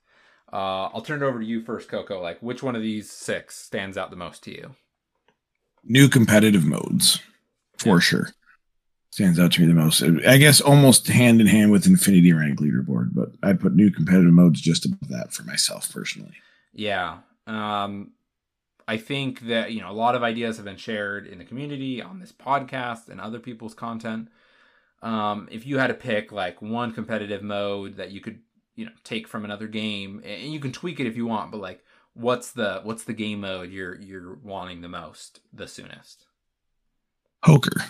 [0.54, 2.22] Uh, I'll turn it over to you first, Coco.
[2.22, 4.76] Like, which one of these six stands out the most to you?
[5.84, 7.20] New competitive modes,
[7.78, 8.00] for yeah.
[8.00, 8.30] sure.
[9.16, 10.04] Stands out to me the most.
[10.28, 14.34] I guess almost hand in hand with Infinity Rank leaderboard, but I'd put new competitive
[14.34, 16.34] modes just above that for myself personally.
[16.74, 17.20] Yeah.
[17.48, 18.12] Um,
[18.90, 22.02] I think that, you know, a lot of ideas have been shared in the community
[22.02, 24.28] on this podcast and other people's content.
[25.02, 28.40] Um, if you had to pick like one competitive mode that you could
[28.76, 31.62] you know take from another game and you can tweak it if you want but
[31.62, 36.26] like what's the what's the game mode you're you're wanting the most the soonest
[37.42, 37.86] poker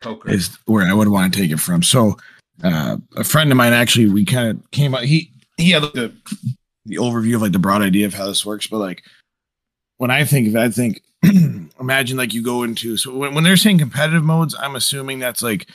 [0.00, 2.16] poker is where i would want to take it from so
[2.64, 5.92] uh, a friend of mine actually we kind of came out he he had like
[5.92, 6.12] the
[6.86, 9.02] the overview of like the broad idea of how this works but like
[9.98, 11.02] when i think of it i think
[11.80, 15.42] imagine like you go into so when, when they're saying competitive modes i'm assuming that's
[15.42, 15.68] like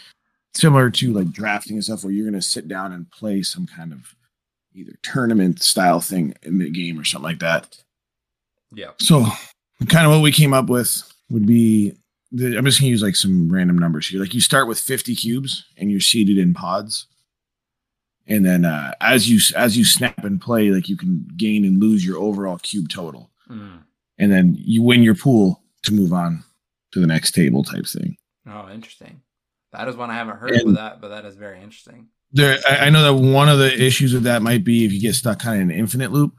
[0.55, 3.65] similar to like drafting and stuff where you're going to sit down and play some
[3.65, 4.15] kind of
[4.73, 7.77] either tournament style thing in the game or something like that.
[8.73, 8.91] Yeah.
[8.99, 9.25] So
[9.87, 11.93] kind of what we came up with would be
[12.33, 14.19] the, I'm just to use like some random numbers here.
[14.19, 17.05] Like you start with 50 cubes and you're seated in pods.
[18.27, 21.79] And then uh, as you as you snap and play, like you can gain and
[21.79, 23.29] lose your overall cube total.
[23.49, 23.83] Mm.
[24.17, 26.43] And then you win your pool to move on
[26.93, 28.17] to the next table type thing.
[28.49, 29.21] Oh, interesting.
[29.73, 32.07] That is one I haven't heard of that, but that is very interesting.
[32.31, 35.15] There, I know that one of the issues with that might be if you get
[35.15, 36.33] stuck kind of in an infinite loop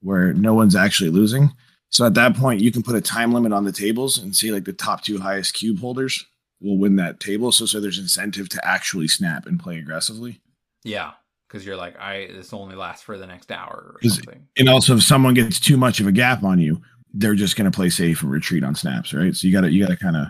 [0.00, 1.50] where no one's actually losing.
[1.90, 4.52] So at that point, you can put a time limit on the tables and see
[4.52, 6.24] like the top two highest cube holders
[6.60, 7.52] will win that table.
[7.52, 10.40] So so there's incentive to actually snap and play aggressively.
[10.84, 11.12] Yeah,
[11.48, 14.46] because you're like, I this only lasts for the next hour or something.
[14.56, 16.80] And also, if someone gets too much of a gap on you,
[17.12, 19.34] they're just going to play safe and retreat on snaps, right?
[19.34, 20.28] So you got to you got to kind of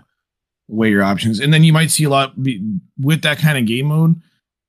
[0.67, 1.39] weigh your options.
[1.39, 2.65] And then you might see a lot be,
[2.99, 4.15] with that kind of game mode.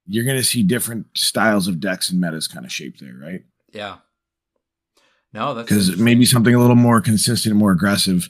[0.06, 3.44] You're going to see different styles of decks and metas kind of shaped there, right?
[3.72, 3.98] Yeah.
[5.32, 8.28] No, that's because maybe something a little more consistent, and more aggressive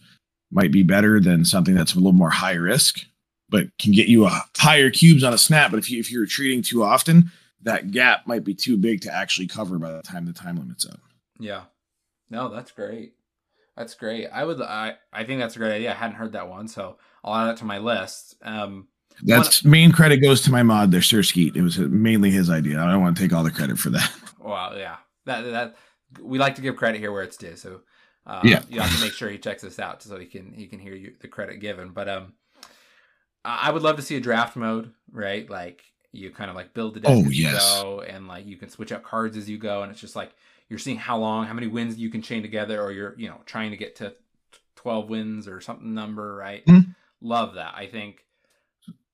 [0.50, 3.00] might be better than something that's a little more high risk,
[3.48, 5.70] but can get you a higher cubes on a snap.
[5.70, 7.30] But if you if you're retreating too often,
[7.62, 10.86] that gap might be too big to actually cover by the time the time limit's
[10.86, 11.00] up.
[11.40, 11.62] Yeah.
[12.30, 13.14] No, that's great.
[13.76, 14.28] That's great.
[14.28, 15.90] I would I I think that's a great idea.
[15.90, 18.36] I hadn't heard that one, so I'll add that to my list.
[18.42, 18.88] Um,
[19.22, 21.56] That's one, main credit goes to my mod there, Sir Skeet.
[21.56, 22.80] It was mainly his idea.
[22.80, 24.10] I don't want to take all the credit for that.
[24.38, 24.96] Well, yeah,
[25.26, 25.76] that that
[26.20, 27.56] we like to give credit here where it's due.
[27.56, 27.80] So
[28.26, 30.66] uh, yeah, you have to make sure he checks this out so he can he
[30.66, 31.90] can hear you the credit given.
[31.90, 32.32] But um,
[33.44, 35.48] I would love to see a draft mode, right?
[35.48, 37.52] Like you kind of like build the deck oh, as yes.
[37.76, 40.16] you go, and like you can switch out cards as you go, and it's just
[40.16, 40.32] like
[40.68, 43.40] you're seeing how long, how many wins you can chain together, or you're you know
[43.46, 44.14] trying to get to
[44.76, 46.64] twelve wins or something number, right?
[46.66, 46.92] Mm-hmm
[47.22, 47.74] love that.
[47.74, 48.24] I think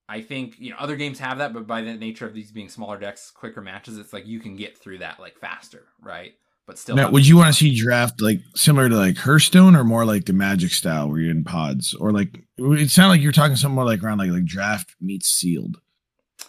[0.09, 2.69] I think you know other games have that, but by the nature of these being
[2.69, 6.35] smaller decks, quicker matches, it's like you can get through that like faster, right?
[6.69, 9.85] But still, now, would you want to see draft like similar to like Hearthstone or
[9.85, 13.33] more like the Magic style where you're in pods, or like it sounded like you're
[13.33, 15.81] talking something more like around like like draft meets sealed.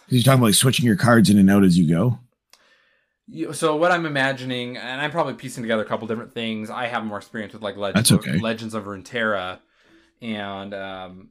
[0.08, 2.18] You're talking about like switching your cards in and out as you go.
[3.54, 6.68] So what I'm imagining, and I'm probably piecing together a couple different things.
[6.68, 8.34] I have more experience with like Legends, okay.
[8.34, 9.60] of, Legends of Runeterra,
[10.20, 11.30] and um,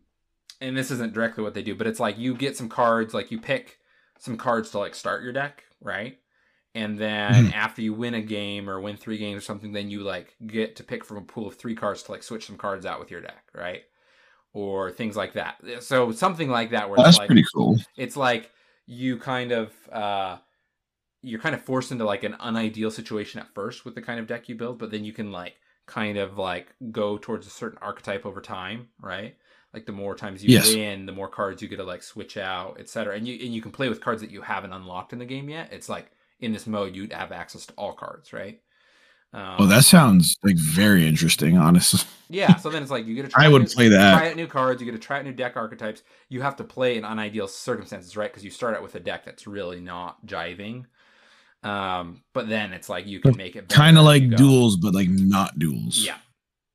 [0.62, 3.30] and this isn't directly what they do, but it's like you get some cards, like
[3.30, 3.78] you pick
[4.18, 6.18] some cards to like start your deck, right?
[6.76, 7.54] And then mm.
[7.54, 10.76] after you win a game or win three games or something, then you like get
[10.78, 13.10] to pick from a pool of three cards to like switch some cards out with
[13.10, 13.82] your deck, right?
[14.54, 15.56] Or things like that.
[15.80, 16.90] So something like that.
[16.90, 17.78] Where that's like, pretty cool.
[17.98, 18.52] It's like
[18.86, 20.38] you kind of uh,
[21.22, 24.28] you're kind of forced into like an unideal situation at first with the kind of
[24.28, 25.56] deck you build, but then you can like
[25.88, 29.36] kind of like go towards a certain archetype over time, right?
[29.74, 30.74] Like the more times you yes.
[30.74, 33.16] win, the more cards you get to like switch out, etc.
[33.16, 35.50] And you and you can play with cards that you haven't unlocked in the game
[35.50, 35.70] yet.
[35.72, 38.60] It's like in this mode, you'd have access to all cards, right?
[39.32, 42.02] Um, oh, that sounds like very interesting, honestly.
[42.30, 44.18] yeah, so then it's like you get to try I would new, play that.
[44.18, 44.82] Try out new cards.
[44.82, 46.02] You get to try out new deck archetypes.
[46.30, 48.32] You have to play in unideal circumstances, right?
[48.32, 50.86] Because you start out with a deck that's really not jiving.
[51.62, 55.10] Um, but then it's like you can make it kind of like duels, but like
[55.10, 56.04] not duels.
[56.04, 56.18] Yeah.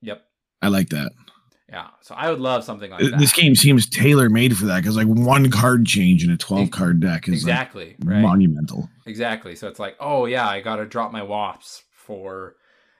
[0.02, 0.22] Yep.
[0.60, 1.12] I like that.
[1.74, 1.88] Yeah.
[2.02, 3.18] So I would love something like that.
[3.18, 6.70] This game seems tailor made for that because like one card change in a 12
[6.70, 8.20] card deck is exactly like right.
[8.20, 8.88] monumental.
[9.06, 9.56] Exactly.
[9.56, 12.54] So it's like, oh yeah, I got to drop my wasps for,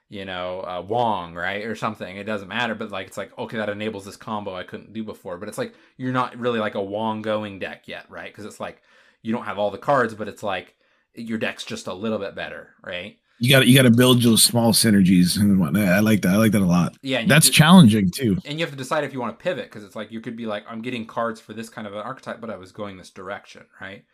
[0.09, 1.63] you know, uh, Wong, right?
[1.63, 2.17] Or something.
[2.17, 2.75] It doesn't matter.
[2.75, 5.37] But like, it's like, okay, that enables this combo I couldn't do before.
[5.37, 8.29] But it's like, you're not really like a Wong going deck yet, right?
[8.29, 8.81] Because it's like,
[9.21, 10.75] you don't have all the cards, but it's like,
[11.13, 13.19] your deck's just a little bit better, right?
[13.39, 15.89] You got you got to build those small synergies and whatnot.
[15.89, 16.35] I like that.
[16.35, 16.95] I like that a lot.
[17.01, 18.37] Yeah, that's to, challenging too.
[18.45, 20.37] And you have to decide if you want to pivot because it's like you could
[20.37, 22.97] be like, I'm getting cards for this kind of an archetype, but I was going
[22.97, 24.05] this direction, right?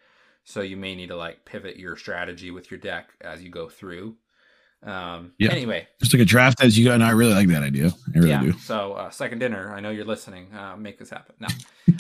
[0.44, 3.70] So you may need to like pivot your strategy with your deck as you go
[3.70, 4.16] through.
[4.84, 5.52] Um, yeah.
[5.52, 7.92] Anyway, just like a draft as you go, and I really like that idea.
[8.16, 8.42] I really yeah.
[8.42, 8.54] do.
[8.54, 10.52] So uh, second dinner, I know you're listening.
[10.54, 11.48] Uh, make this happen now.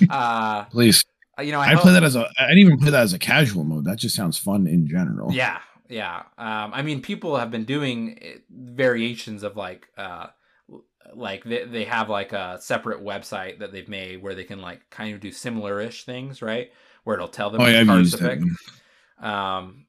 [0.09, 1.05] Uh, Please.
[1.37, 2.27] Uh, you know, I, I play that as a.
[2.39, 3.85] I didn't even play that as a casual mode.
[3.85, 5.31] That just sounds fun in general.
[5.31, 5.59] Yeah,
[5.91, 6.23] yeah.
[6.37, 10.27] Um, I mean, people have been doing eh, variations of like, uh,
[11.13, 14.89] like they they have like a separate website that they've made where they can like
[14.89, 16.71] kind of do similar-ish things, right?
[17.03, 18.39] Where it'll tell them oh, yeah, cards to pick.
[19.25, 19.87] Um,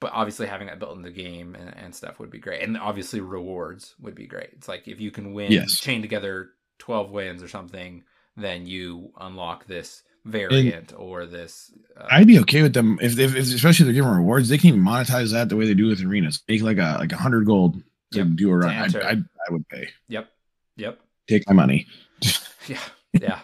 [0.00, 2.76] but obviously having that built in the game and, and, stuff would be great, and
[2.76, 4.50] obviously rewards would be great.
[4.52, 5.78] It's like if you can win, yes.
[5.78, 8.02] chain together twelve wins or something,
[8.36, 11.72] then you unlock this variant and or this.
[11.96, 14.58] Uh, I'd be okay with them if, if, if, especially if they're giving rewards, they
[14.58, 16.42] can even monetize that the way they do with arenas.
[16.48, 18.28] Make like a like a hundred gold to yep.
[18.34, 18.70] do a run.
[18.70, 19.88] I, I, I would pay.
[20.08, 20.28] Yep.
[20.76, 21.00] Yep.
[21.28, 21.86] Take my money.
[22.68, 22.78] yeah.
[23.12, 23.40] Yeah.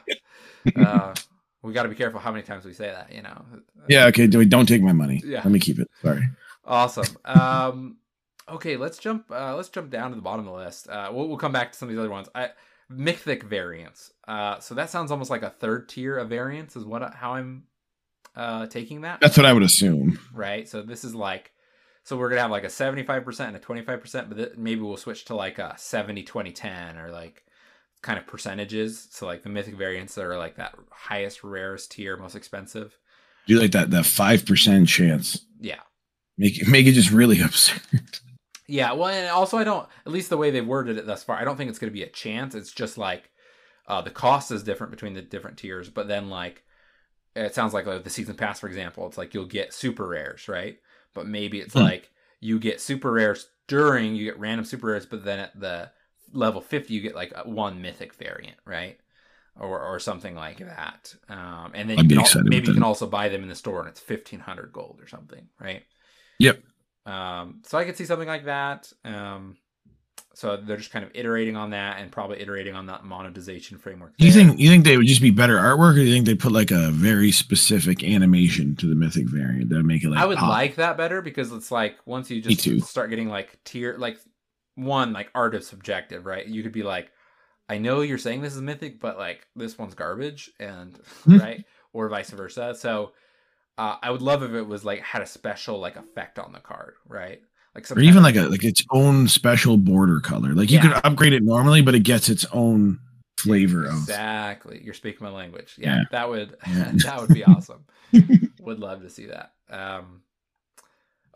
[0.76, 1.14] uh,
[1.62, 3.12] we got to be careful how many times we say that.
[3.12, 3.44] You know.
[3.88, 4.06] Yeah.
[4.06, 4.26] Okay.
[4.26, 5.22] Don't take my money.
[5.24, 5.38] Yeah.
[5.38, 5.88] Let me keep it.
[6.02, 6.28] Sorry.
[6.64, 7.16] Awesome.
[7.24, 7.96] Um.
[8.50, 9.30] Okay, let's jump.
[9.30, 10.88] Uh, let's jump down to the bottom of the list.
[10.88, 12.28] Uh, we'll, we'll come back to some of these other ones.
[12.34, 12.50] I
[12.88, 14.12] mythic variants.
[14.26, 17.64] Uh, so that sounds almost like a third tier of variants, is what how I'm
[18.34, 19.20] uh, taking that.
[19.20, 20.18] That's what I would assume.
[20.32, 20.68] Right.
[20.68, 21.52] So this is like,
[22.04, 24.80] so we're gonna have like a 75 percent and a 25 percent, but th- maybe
[24.80, 27.42] we'll switch to like a 70, 20, 10 or like
[28.02, 29.08] kind of percentages.
[29.10, 32.96] So like the mythic variants that are like that highest, rarest tier, most expensive.
[33.46, 35.44] Do you like that that five percent chance?
[35.58, 35.80] Yeah.
[36.36, 38.20] Make it make it just really absurd.
[38.68, 39.88] Yeah, well, and also I don't.
[40.06, 41.98] At least the way they've worded it thus far, I don't think it's going to
[41.98, 42.54] be a chance.
[42.54, 43.30] It's just like
[43.88, 46.62] uh, the cost is different between the different tiers, but then like
[47.34, 50.48] it sounds like, like the season pass, for example, it's like you'll get super rares,
[50.48, 50.78] right?
[51.14, 51.80] But maybe it's hmm.
[51.80, 52.10] like
[52.40, 55.90] you get super rares during you get random super rares, but then at the
[56.32, 58.98] level fifty you get like one mythic variant, right?
[59.58, 63.08] Or, or something like that, um, and then you can al- maybe you can also
[63.08, 65.82] buy them in the store and it's fifteen hundred gold or something, right?
[66.38, 66.62] Yep.
[67.08, 68.92] Um, so I could see something like that.
[69.04, 69.56] Um,
[70.34, 74.16] so they're just kind of iterating on that and probably iterating on that monetization framework.
[74.18, 76.26] Do you think you think they would just be better artwork, or do you think
[76.26, 80.20] they put like a very specific animation to the mythic variant that make it like?
[80.20, 80.50] I would pop?
[80.50, 84.18] like that better because it's like once you just start getting like tier like
[84.76, 86.46] one like art is subjective, right?
[86.46, 87.10] You could be like,
[87.68, 90.96] I know you're saying this is mythic, but like this one's garbage, and
[91.26, 92.76] right, or vice versa.
[92.78, 93.12] So
[93.78, 96.58] uh, I would love if it was like had a special like effect on the
[96.58, 97.40] card, right?
[97.74, 100.52] Like or even like a like its own special border color.
[100.52, 100.94] Like you yeah.
[100.94, 102.98] could upgrade it normally, but it gets its own
[103.38, 103.94] flavor exactly.
[103.94, 104.80] of exactly.
[104.84, 105.76] You're speaking my language.
[105.78, 106.02] Yeah, yeah.
[106.10, 106.92] that would yeah.
[107.04, 107.84] that would be awesome.
[108.60, 109.52] would love to see that.
[109.70, 110.22] Um,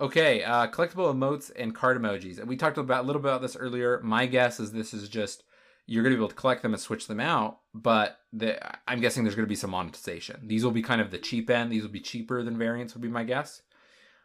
[0.00, 2.40] okay, uh, collectible emotes and card emojis.
[2.40, 4.00] And we talked about a little bit about this earlier.
[4.02, 5.44] My guess is this is just
[5.86, 8.58] you're going to be able to collect them and switch them out, but the,
[8.88, 10.40] I'm guessing there's going to be some monetization.
[10.46, 11.72] These will be kind of the cheap end.
[11.72, 13.62] These will be cheaper than variants, would be my guess.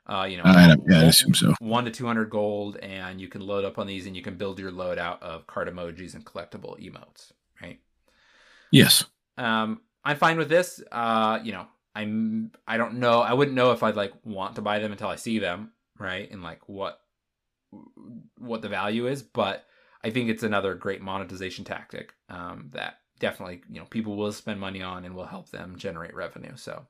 [0.05, 1.53] Uh, you know, uh, yeah, I assume so.
[1.59, 4.37] One to two hundred gold, and you can load up on these, and you can
[4.37, 7.79] build your load out of card emojis and collectible emotes, right?
[8.71, 9.03] Yes.
[9.37, 10.81] Um, I'm fine with this.
[10.93, 12.51] Uh, you know, I'm.
[12.65, 13.19] I don't know.
[13.19, 16.31] I wouldn't know if I'd like want to buy them until I see them, right?
[16.31, 17.01] And like what
[18.37, 19.65] what the value is, but
[20.07, 24.57] I think it's another great monetization tactic um, that definitely you know people will spend
[24.57, 26.53] money on and will help them generate revenue.
[26.55, 26.87] So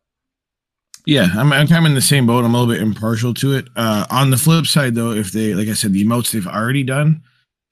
[1.08, 2.46] Yeah, I'm, I'm kind of in the same boat.
[2.46, 3.70] I'm a little bit impartial to it.
[3.76, 6.84] Uh, on the flip side, though, if they, like I said, the emotes they've already
[6.84, 7.24] done,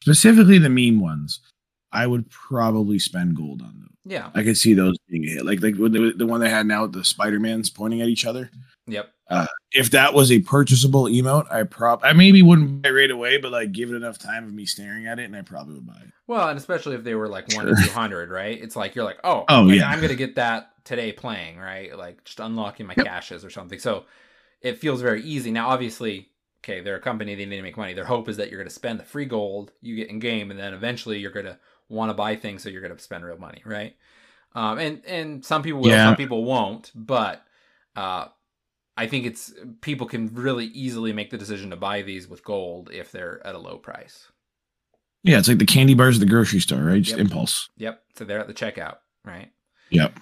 [0.01, 1.41] specifically the meme ones,
[1.91, 3.84] I would probably spend gold on them.
[4.05, 4.29] Yeah.
[4.35, 5.45] I could see those being a hit.
[5.45, 8.51] Like like the, the one they had now, the Spider Mans pointing at each other.
[8.87, 9.09] Yep.
[9.27, 13.09] Uh, if that was a purchasable emote, I prob I maybe wouldn't buy it right
[13.09, 15.73] away, but like give it enough time of me staring at it, and I probably
[15.73, 16.11] would buy it.
[16.27, 17.75] Well, and especially if they were like one Sure.
[17.75, 18.61] to two hundred, right?
[18.61, 19.89] It's like you're like, oh, Oh, like, yeah.
[19.89, 21.97] I'm gonna get that today playing, right?
[21.97, 23.79] Like just unlocking my caches or something.
[23.79, 24.05] So
[24.61, 25.49] it feels very easy.
[25.51, 26.29] Now, obviously,
[26.63, 27.95] okay, they're a company; they need to make money.
[27.95, 30.59] Their hope is that you're gonna spend the free gold you get in game, and
[30.59, 31.57] then eventually you're gonna
[31.89, 33.95] want to buy things, so you're gonna spend real money, right?
[34.53, 36.05] Um, and and some people will, Yeah.
[36.05, 37.43] some people won't, but
[37.95, 38.27] uh,
[38.97, 42.89] I think it's people can really easily make the decision to buy these with gold
[42.93, 44.31] if they're at a low price.
[45.23, 47.01] Yeah, it's like the candy bars at the grocery store, right?
[47.01, 47.19] Just Yep.
[47.19, 47.69] impulse.
[47.77, 48.03] Yep.
[48.15, 49.51] So they're at the checkout, right?
[49.89, 50.19] Yep.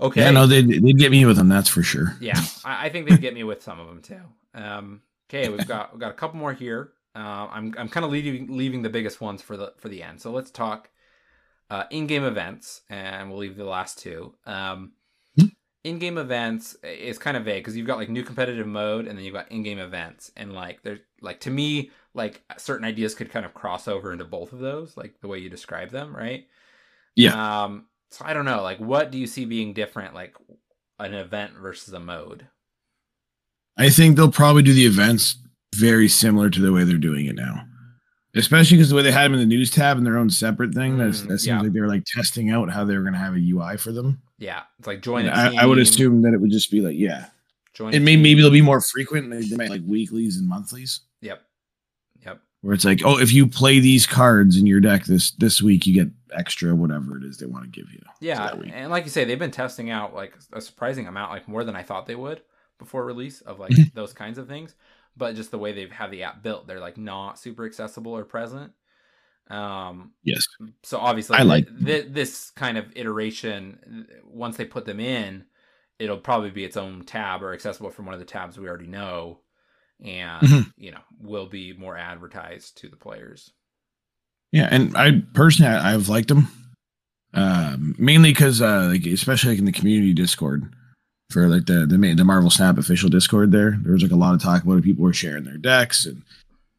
[0.00, 0.22] Okay.
[0.22, 2.16] Yeah, no, they'd, they'd get me with them, that's for sure.
[2.20, 4.20] Yeah, I, I think they'd get me with some of them too.
[4.54, 6.92] Um, okay, we've got we've got a couple more here.
[7.14, 10.20] Uh, I'm I'm kind of leaving leaving the biggest ones for the for the end.
[10.20, 10.90] So let's talk
[11.70, 14.34] uh, in-game events, and we'll leave the last two.
[14.46, 14.92] Um,
[15.38, 15.46] Hmm.
[15.84, 19.24] in-game events is kind of vague because you've got like new competitive mode, and then
[19.24, 23.46] you've got in-game events, and like there's like to me like certain ideas could kind
[23.46, 26.46] of cross over into both of those, like the way you describe them, right?
[27.16, 27.64] Yeah.
[27.64, 27.86] Um.
[28.10, 28.62] So I don't know.
[28.62, 30.34] Like, what do you see being different, like
[30.98, 32.46] an event versus a mode?
[33.76, 35.36] I think they'll probably do the events
[35.74, 37.64] very similar to the way they're doing it now.
[38.34, 40.72] Especially because the way they had them in the news tab and their own separate
[40.72, 41.60] thing, that's, Mm, that seems yeah.
[41.62, 43.90] like they were like testing out how they were going to have a UI for
[43.90, 44.22] them.
[44.38, 45.28] Yeah, it's like join.
[45.28, 47.26] I, I would assume that it would just be like, yeah,
[47.74, 47.92] join.
[47.94, 51.42] and maybe maybe they'll be more frequent, they might like weeklies and monthlies, Yep.
[52.24, 52.40] Yep.
[52.60, 55.86] where it's like, oh, if you play these cards in your deck this this week,
[55.86, 58.00] you get extra whatever it is they want to give you.
[58.20, 61.64] Yeah, and like you say, they've been testing out like a surprising amount, like more
[61.64, 62.42] than I thought they would
[62.78, 64.74] before release of like those kinds of things.
[65.16, 68.24] But just the way they've have the app built, they're like not super accessible or
[68.24, 68.72] present.
[69.48, 70.44] Um, Yes.
[70.82, 74.06] so obviously, I like th- th- this kind of iteration.
[74.24, 75.44] Once they put them in,
[75.98, 78.86] it'll probably be its own tab or accessible from one of the tabs we already
[78.86, 79.40] know,
[80.02, 80.72] and Mhm.
[80.76, 83.50] you know will be more advertised to the players.
[84.52, 86.48] Yeah, and I personally I, I've liked them,
[87.34, 90.72] um, mainly because uh, like especially like in the community Discord
[91.30, 93.52] for like the the the Marvel Snap official Discord.
[93.52, 94.84] There, there was like a lot of talk about it.
[94.84, 96.22] People were sharing their decks and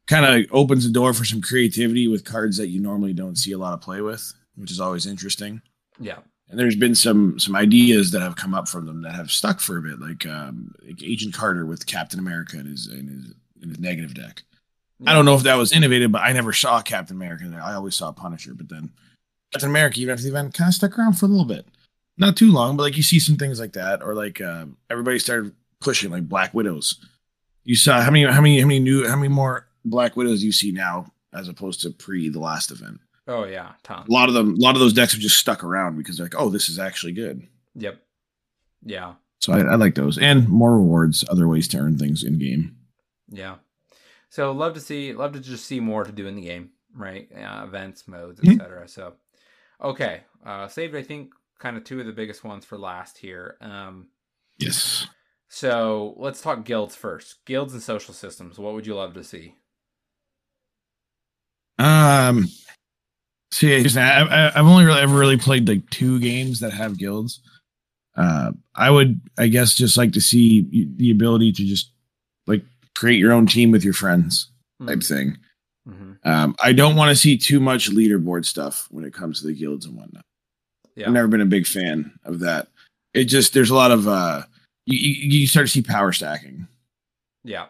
[0.08, 3.54] kind of opens the door for some creativity with cards that you normally don't see
[3.54, 5.62] a lot of play with, which is always interesting.
[6.00, 6.20] Yeah.
[6.50, 9.62] And there's been some some ideas that have come up from them that have stuck
[9.62, 13.34] for a bit, like um, like Agent Carter with Captain America in his in his
[13.64, 14.44] in his negative deck.
[15.08, 17.62] I don't know if that was innovative, but I never saw Captain America there.
[17.62, 18.92] I always saw Punisher, but then
[19.52, 21.66] Captain America, even after the event, kind of stuck around for a little bit.
[22.22, 25.18] Not too long, but like you see some things like that, or like um, everybody
[25.18, 27.04] started pushing like Black Widows.
[27.64, 30.52] You saw how many how many how many new how many more Black Widows you
[30.52, 33.00] see now as opposed to pre the last event?
[33.28, 34.08] Oh yeah, tons.
[34.08, 36.26] A lot of them, a lot of those decks have just stuck around because they're
[36.28, 37.48] like, oh, this is actually good.
[37.74, 38.00] Yep.
[38.86, 39.16] Yeah.
[39.40, 42.76] So I, I like those, and more rewards, other ways to earn things in game.
[43.30, 43.56] Yeah.
[44.30, 47.28] So love to see, love to just see more to do in the game, right?
[47.36, 48.88] Uh, events, modes, etc.
[48.88, 49.14] So,
[49.82, 50.96] okay, uh, saved.
[50.96, 51.32] I think
[51.62, 53.58] kind of two of the biggest ones for last here.
[53.62, 54.08] Um,
[54.58, 55.08] Yes.
[55.48, 57.44] so let's talk guilds first.
[57.46, 58.60] Guilds and social systems.
[58.60, 59.56] What would you love to see?
[61.80, 62.48] Um,
[63.52, 67.42] see, I, I've only really ever really played like two games that have guilds.
[68.16, 71.92] Uh, I would, I guess, just like to see the ability to just
[72.46, 74.52] like create your own team with your friends
[74.86, 75.38] type thing.
[75.88, 76.30] Mm-hmm.
[76.30, 79.54] Um, I don't want to see too much leaderboard stuff when it comes to the
[79.56, 80.26] guilds and whatnot.
[80.96, 81.08] Yeah.
[81.08, 82.68] I've never been a big fan of that.
[83.14, 84.44] It just there's a lot of uh,
[84.86, 86.68] you, you, start to see power stacking.
[87.44, 87.68] Yeah.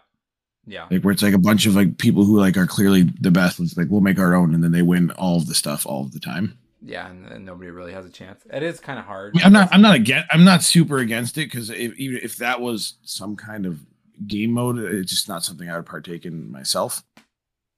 [0.67, 0.87] Yeah.
[0.91, 3.59] like where it's like a bunch of like people who like are clearly the best.
[3.59, 6.03] It's like we'll make our own, and then they win all of the stuff all
[6.03, 6.57] of the time.
[6.83, 7.09] Yeah.
[7.09, 8.43] And, and nobody really has a chance.
[8.51, 9.33] It is kind of hard.
[9.35, 9.69] I mean, I'm not.
[9.71, 10.27] I'm not against.
[10.31, 13.79] I'm not super against it because if, even if that was some kind of
[14.27, 17.03] game mode, it's just not something I would partake in myself.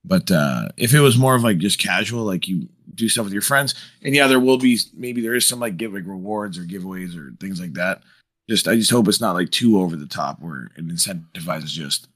[0.04, 3.32] But uh if it was more of like just casual, like you do stuff with
[3.32, 6.58] your friends, and yeah, there will be maybe there is some like give like rewards
[6.58, 8.02] or giveaways or things like that.
[8.48, 12.08] Just I just hope it's not like too over the top where it incentivizes just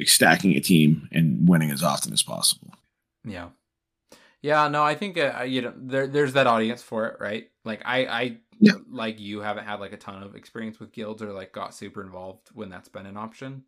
[0.00, 2.74] like stacking a team and winning as often as possible.
[3.24, 3.48] Yeah.
[4.40, 7.48] Yeah, no, I think uh, you know there there's that audience for it, right?
[7.64, 8.72] Like I I Yeah.
[8.90, 12.02] like you haven't had like a ton of experience with guilds or like got super
[12.02, 13.62] involved when that's been an option.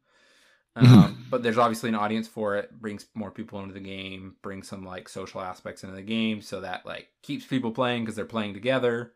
[0.81, 1.15] Mhm.
[1.15, 2.73] Um, but there's obviously an audience for it.
[2.81, 4.37] Brings more people into the game.
[4.43, 8.17] Brings some like social aspects into the game, so that like keeps people playing because
[8.17, 9.13] they're playing together,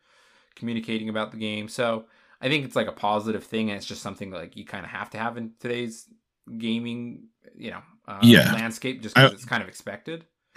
[0.56, 1.68] communicating about the game.
[1.68, 2.06] So
[2.40, 4.92] I think it's like a positive thing, and it's just something like you kind of
[4.92, 6.06] have to have in today's
[6.59, 8.44] gaming, you know, uh, Yeah.
[8.44, 10.26] landscape, just because it's kind of expected.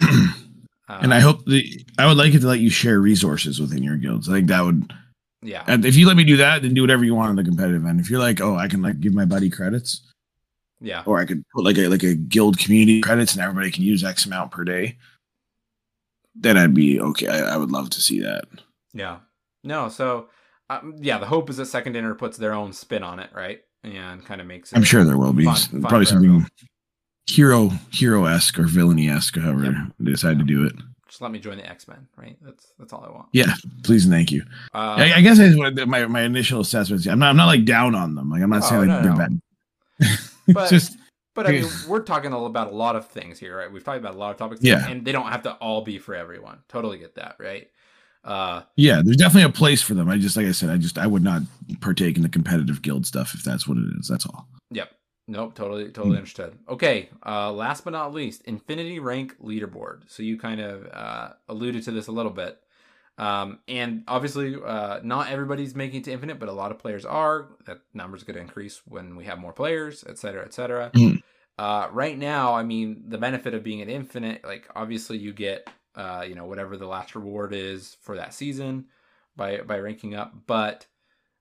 [1.00, 3.82] and I Um, hope the I would like it to let you share resources within
[3.82, 4.28] your guilds.
[4.28, 4.92] I think that would
[5.42, 7.44] yeah, and if you let me do that, then do whatever you want on the
[7.44, 8.00] competitive end.
[8.00, 10.02] If you're like, oh, I can like give my buddy credits,
[10.82, 13.84] yeah, or I could put like a like a guild community credits and everybody can
[13.84, 14.98] use X amount per day,
[16.34, 17.28] then I'd be okay.
[17.28, 18.44] I, I would love to see that.
[18.92, 19.18] yeah.
[19.64, 20.26] No, so
[20.70, 23.60] um, yeah, the hope is that Second Dinner puts their own spin on it, right,
[23.84, 24.76] and kind of makes it.
[24.76, 26.46] I'm sure there will be Fun- fun probably something
[27.26, 29.74] hero hero esque or villainy esque, however Yep.
[30.00, 30.72] they decide to do it.
[31.08, 32.36] Just let me join the X Men, right?
[32.42, 33.28] That's that's all I want.
[33.32, 33.52] Yeah,
[33.84, 34.42] please and thank you.
[34.74, 35.50] Uh, I, I guess I
[35.84, 37.02] my my initial assessment.
[37.02, 38.30] is- I'm not I'm not like down on them.
[38.30, 39.38] Like I'm not No, saying like no, they're no.
[40.08, 40.18] bad.
[40.54, 40.96] But- just
[41.34, 43.72] But I mean, we're talking about a lot of things here, right?
[43.72, 44.86] We've talked about a lot of topics, Yeah.
[44.88, 46.58] and they don't have to all be for everyone.
[46.68, 47.68] Totally get that, right?
[48.24, 50.08] Uh, yeah, there's definitely a place for them.
[50.08, 51.42] I just like I said, I just I would not
[51.80, 54.08] partake in the competitive guild stuff if that's what it is.
[54.08, 54.46] That's all.
[54.70, 54.90] yep.
[55.28, 55.54] Nope.
[55.54, 55.84] Totally.
[55.86, 56.16] Totally Hmm.
[56.16, 56.58] understood.
[56.68, 57.08] Okay.
[57.24, 60.02] Uh, last but not least, Infinity Rank Leaderboard.
[60.08, 62.58] So you kind of uh, alluded to this a little bit,
[63.18, 67.04] um, and obviously, uh, not everybody's making it to Infinite, but a lot of players
[67.04, 67.48] are.
[67.66, 70.90] That number's going to increase when we have more players, et cetera, et cetera.
[70.94, 71.16] Hmm.
[71.58, 75.68] Uh, right now, I mean, the benefit of being at Infinite, like obviously you get,
[75.94, 78.86] uh, you know, whatever the last reward is for that season
[79.36, 80.86] by by ranking up, but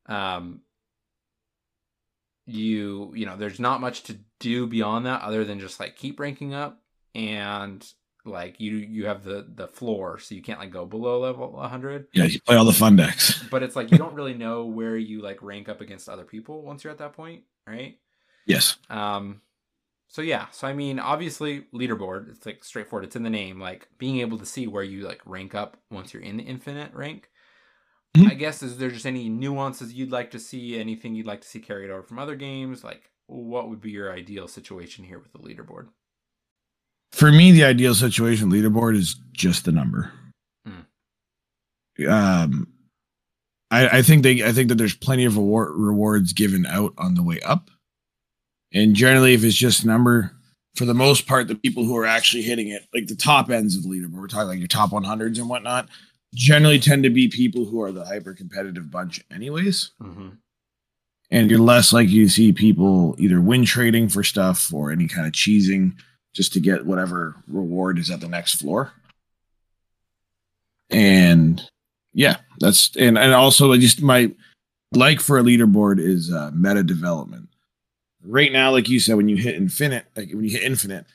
[0.08, 0.62] um,
[2.46, 6.20] you you know, there's not much to do beyond that other than just like keep
[6.20, 6.82] ranking up
[7.16, 7.86] and
[8.26, 12.08] like you you have the the floor, so you can't like go below level 100
[12.14, 13.44] Yeah, you play all the fun decks.
[13.52, 16.62] but it's like you don't really know where you like rank up against other people
[16.64, 17.98] once you're at that point, right?
[18.46, 18.78] Yes.
[18.90, 19.42] Um,
[20.08, 22.30] so yeah, so I mean, obviously, leaderboard.
[22.30, 23.06] It's like straightforward.
[23.06, 23.60] It's in the name.
[23.60, 26.94] Like being able to see where you like rank up once you're in the infinite
[26.94, 27.30] rank.
[28.18, 28.30] Mhm.
[28.30, 30.78] I guess is there just any nuances you'd like to see?
[30.78, 32.84] Anything you'd like to see carried over from other games?
[32.84, 35.88] Like, what would be your ideal situation here with the leaderboard?
[37.12, 40.12] For me, the ideal situation leaderboard is just the number.
[42.07, 42.68] Um,
[43.70, 47.16] I, I think they I think that there's plenty of reward, rewards given out on
[47.16, 47.70] the way up,
[48.74, 50.32] and generally, if it's just number,
[50.76, 53.76] for the most part, the people who are actually hitting it, like the top ends
[53.76, 55.89] of the leaderboard, we're talking like your top 100s and whatnot,
[56.34, 59.91] generally tend to be people who are the hyper competitive bunch, anyways.
[60.01, 60.30] Mm-hmm.
[61.30, 65.28] and you're less likely to see people either win trading for stuff or any kind
[65.28, 65.93] of cheesing
[66.34, 68.94] just to get whatever reward is at the next floor.
[70.90, 71.62] And
[72.14, 74.32] yeah, that's and and also I just my
[74.94, 77.50] like for a leaderboard is uh, meta development.
[78.24, 81.06] Right now, like you said, when you hit infinite, like when you hit infinite,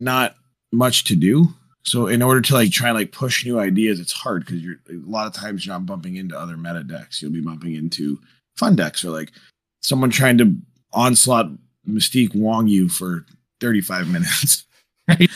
[0.00, 0.34] not
[0.72, 1.48] much to do.
[1.84, 4.76] So in order to like try and like push new ideas, it's hard because you're
[4.90, 7.22] a lot of times you're not bumping into other meta decks.
[7.22, 8.18] You'll be bumping into
[8.56, 9.32] fun decks or like
[9.80, 10.54] someone trying to
[10.92, 11.50] onslaught
[11.88, 13.24] Mystique Wong you for
[13.62, 14.64] 35 minutes.
[15.08, 15.28] Right.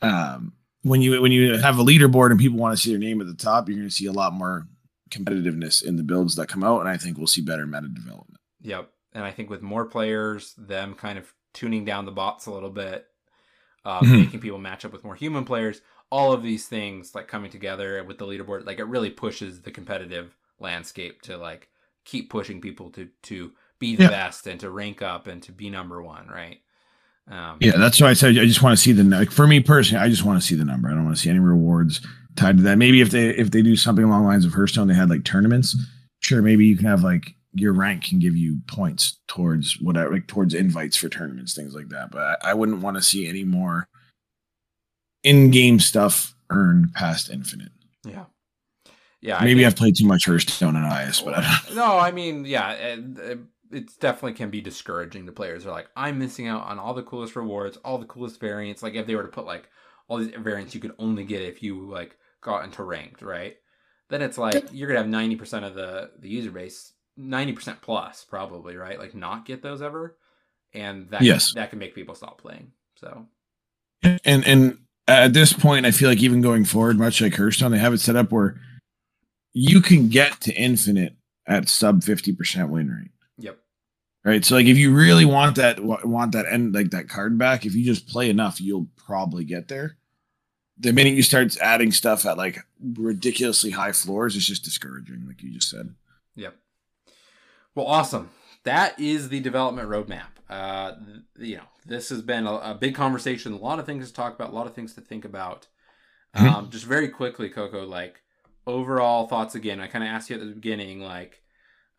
[0.00, 3.20] Um, when you when you have a leaderboard and people want to see their name
[3.20, 4.66] at the top, you're going to see a lot more
[5.10, 8.40] competitiveness in the builds that come out, and I think we'll see better meta development.
[8.62, 8.90] Yep.
[9.12, 12.70] And I think with more players, them kind of tuning down the bots a little
[12.70, 13.06] bit,
[13.84, 14.18] uh, Mhm.
[14.24, 18.02] making people match up with more human players, all of these things like coming together
[18.04, 21.68] with the leaderboard, like it really pushes the competitive landscape to like
[22.04, 24.08] keep pushing people to to be the Yeah.
[24.10, 26.60] best and to rank up and to be number one, right?
[27.30, 29.60] Um, Yeah, that's why I said I just want to see the like for me
[29.60, 30.88] personally, I just want to see the number.
[30.88, 32.00] I don't want to see any rewards
[32.36, 32.78] tied to that.
[32.78, 35.24] Maybe if they if they do something along the lines of Hearthstone, they had like
[35.24, 35.76] tournaments.
[36.20, 40.26] Sure, maybe you can have like your rank can give you points towards whatever, like
[40.26, 42.10] towards invites for tournaments, things like that.
[42.10, 43.88] But I, I wouldn't want to see any more
[45.22, 47.72] in-game stuff earned past infinite.
[48.04, 48.24] yeah,
[49.20, 49.38] yeah.
[49.38, 51.76] I maybe I've played too much Hearthstone and IS, but I don't.
[51.76, 52.96] no, I mean, yeah,
[53.74, 55.64] it, it, it definitely can be discouraging to players.
[55.64, 58.82] They're like, I'm missing out on all the coolest rewards, all the coolest variants.
[58.82, 59.68] Like if they were to put like
[60.08, 63.56] all these variants you could only get if you like got into ranked, right?
[64.10, 67.80] Then it's like you're gonna have ninety percent of the the user base, ninety percent
[67.80, 68.98] plus probably, right?
[68.98, 70.16] Like not get those ever,
[70.72, 71.52] and that Yes.
[71.54, 72.72] that can make people stop playing.
[72.96, 73.26] So
[74.02, 77.78] and and at this point, I feel like even going forward, much like Hearthstone, they
[77.78, 78.60] have it set up where
[79.52, 81.16] you can get to infinite
[81.46, 83.10] at sub fifty percent win rate.
[84.24, 84.42] Right.
[84.42, 87.74] So like if you really want that want that end like that card back, if
[87.74, 89.96] you just play enough, you'll probably get there.
[90.78, 95.42] The minute you start adding stuff at like ridiculously high floors, it's just discouraging, like
[95.42, 95.94] you just said.
[96.36, 96.56] Yep.
[97.74, 98.30] Well, awesome.
[98.64, 100.28] That is the development roadmap.
[100.48, 100.92] Uh,
[101.38, 103.52] you know, this has been a, a big conversation.
[103.52, 104.50] A lot of things to talk about.
[104.50, 105.66] A lot of things to think about.
[106.34, 106.50] Mhm.
[106.50, 107.84] Um, just very quickly, Coco.
[107.84, 108.22] Like
[108.66, 109.80] overall thoughts again.
[109.80, 111.00] I kind of asked you at the beginning.
[111.00, 111.42] Like,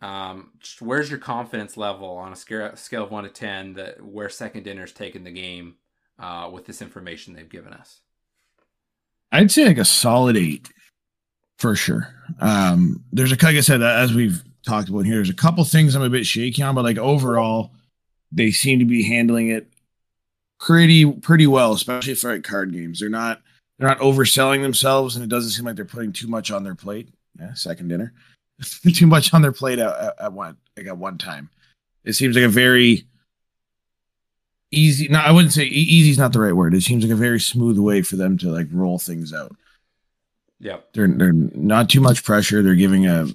[0.02, 4.30] Um, where's your confidence level on a scale, scale of one to ten that where
[4.30, 5.76] Second Dinner's taken the game
[6.20, 8.02] uh, with this information they've given us?
[9.32, 10.70] I'd say like a solid eight
[11.58, 12.14] for sure.
[12.40, 15.96] Um, there's a like I said, as we've talked about here, there's a couple things
[15.96, 17.72] I'm a bit shaky on, but like overall,
[18.32, 19.68] they seem to be handling it
[20.60, 23.00] pretty pretty well, especially for like card games.
[23.00, 23.42] They're not
[23.78, 26.76] they're not overselling themselves, and it doesn't seem like they're putting too much on their
[26.76, 27.10] plate.
[27.40, 28.14] Yeah, second dinner,
[28.94, 31.50] too much on their plate at, at, one like at one time.
[32.04, 33.06] It seems like a very
[34.72, 35.08] easy.
[35.08, 36.74] No, I wouldn't say easy is not the right word.
[36.74, 39.56] It seems like a very smooth way for them to like roll things out.
[40.60, 42.62] Yeah, They're they're not too much pressure.
[42.62, 43.28] They're giving a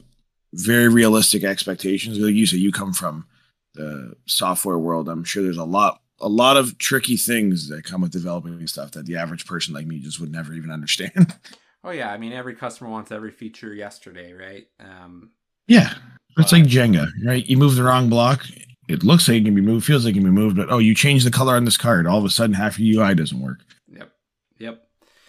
[0.54, 2.18] very realistic expectations.
[2.18, 3.26] Like you said, you come from
[3.74, 5.08] the software world.
[5.08, 8.92] I'm sure there's a lot a lot of tricky things that come with developing stuff
[8.92, 11.34] that the average person like me just would never even understand.
[11.82, 14.66] Oh yeah, I mean every customer wants every feature yesterday, right?
[14.78, 15.30] Um,
[15.66, 15.94] yeah,
[16.36, 17.46] it's like Jenga, right?
[17.46, 18.44] You move the wrong block,
[18.88, 20.78] it looks like it can be moved, feels like it can be moved, but oh,
[20.78, 23.40] you change the color on this card, all of a sudden half your UI doesn't
[23.40, 23.60] work.
[23.88, 24.12] Yep,
[24.58, 24.82] yep.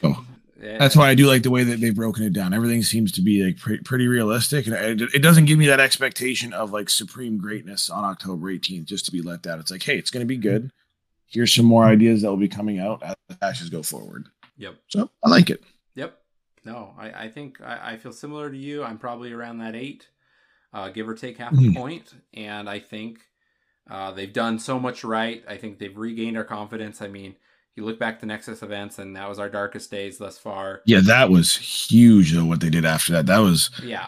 [0.04, 0.26] Oh,
[0.62, 0.78] yeah.
[0.78, 2.54] that's why I do like the way that they've broken it down.
[2.54, 5.80] Everything seems to be like pre- pretty realistic, and it, it doesn't give me that
[5.80, 9.60] expectation of like supreme greatness on October 18th just to be let down.
[9.60, 10.72] It's like, hey, it's going to be good
[11.32, 14.28] here's some more ideas that will be coming out as the patches go forward.
[14.58, 14.76] Yep.
[14.89, 15.64] So I like it.
[16.64, 18.84] No, I, I think I, I feel similar to you.
[18.84, 20.07] I'm probably around that eight,
[20.74, 22.14] uh, give or take half a point.
[22.34, 23.20] And I think
[23.89, 25.43] uh, they've done so much right.
[25.47, 27.01] I think they've regained our confidence.
[27.01, 27.36] I mean,
[27.76, 30.82] you look back to Nexus events, and that was our darkest days thus far.
[30.86, 33.26] Yeah, that was huge, though, what they did after that.
[33.26, 33.70] That was.
[33.84, 34.07] Yeah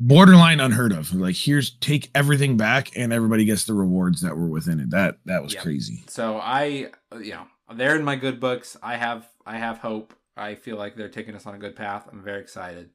[0.00, 1.14] borderline unheard of.
[1.14, 4.90] Like here's take everything back and everybody gets the rewards that were within it.
[4.90, 5.62] That that was yep.
[5.62, 6.02] crazy.
[6.08, 6.90] So I
[7.20, 8.76] you know, they're in my good books.
[8.82, 10.14] I have I have hope.
[10.40, 12.08] I feel like they're taking us on a good path.
[12.10, 12.90] I'm very excited.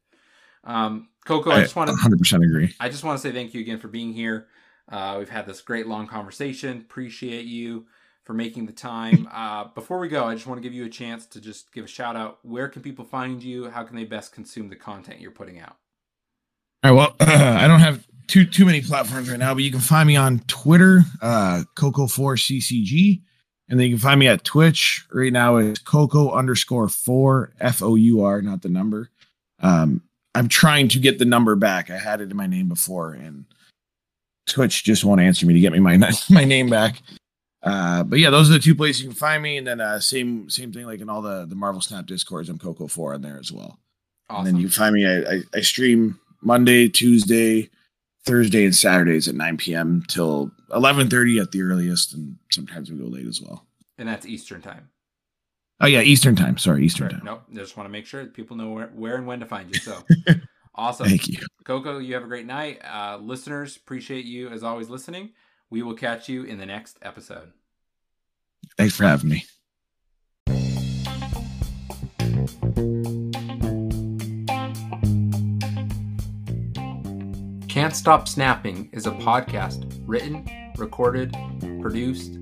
[0.64, 2.74] Um Coco, I, I just want to 100% agree.
[2.80, 4.48] I just want to say thank you again for being here.
[4.91, 6.78] Uh, we've had this great long conversation.
[6.78, 7.86] Appreciate you
[8.24, 9.28] for making the time.
[9.36, 11.84] Uh, before we go, I just want to give you a chance to just give
[11.84, 12.39] a shout out.
[12.43, 13.70] Where can people find you?
[13.70, 15.76] How can they best consume the content you're putting out?
[16.84, 16.98] All right.
[16.98, 20.08] Well, uh, I don't have too too many platforms right now, but you can find
[20.08, 23.24] me on Twitter, uh, Coco4CCG,
[23.70, 25.57] and then you can find me at Twitch right now.
[25.57, 29.09] It's Coco underscore four F O U R, not the number.
[29.59, 30.01] Um,
[30.36, 31.89] I'm trying to get the number back.
[31.89, 33.45] I had it in my name before, and
[34.47, 35.97] Twitch just won't answer me to get me my
[36.30, 37.01] my name back.
[37.63, 39.99] Uh, but yeah, those are the two places you can find me, and then uh,
[39.99, 42.49] same same thing like in all the the Marvel Snap discords.
[42.49, 43.80] I'm Coco Four on there as well.
[44.30, 44.45] Awesome.
[44.45, 45.05] And then you can find me.
[45.07, 47.70] I, I, I stream Monday, Tuesday,
[48.26, 50.03] Thursday, and Saturdays at 9 p.m.
[50.07, 53.65] till 11:30 at the earliest, and sometimes we go late as well.
[53.97, 54.89] And that's Eastern time.
[55.82, 56.57] Oh yeah, Eastern time.
[56.57, 57.21] Sorry, Eastern time.
[57.23, 57.43] Nope.
[57.53, 59.80] just want to make sure people know where, where and when to find you.
[59.80, 60.03] So
[60.76, 61.07] awesome.
[61.07, 61.99] Thank you, Coco.
[61.99, 63.76] You have a great night, uh, listeners.
[63.76, 65.32] Appreciate you as always listening.
[65.69, 67.51] We will catch you in the next episode.
[68.78, 69.45] Thanks for having me.
[77.86, 81.38] Can't Stop Snapping is a podcast written, recorded,
[81.82, 82.34] produced,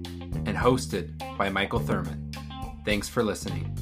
[0.46, 2.32] and hosted by Michael Thurman.
[2.86, 3.76] Thanks for listening.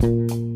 [0.00, 0.51] Thank you.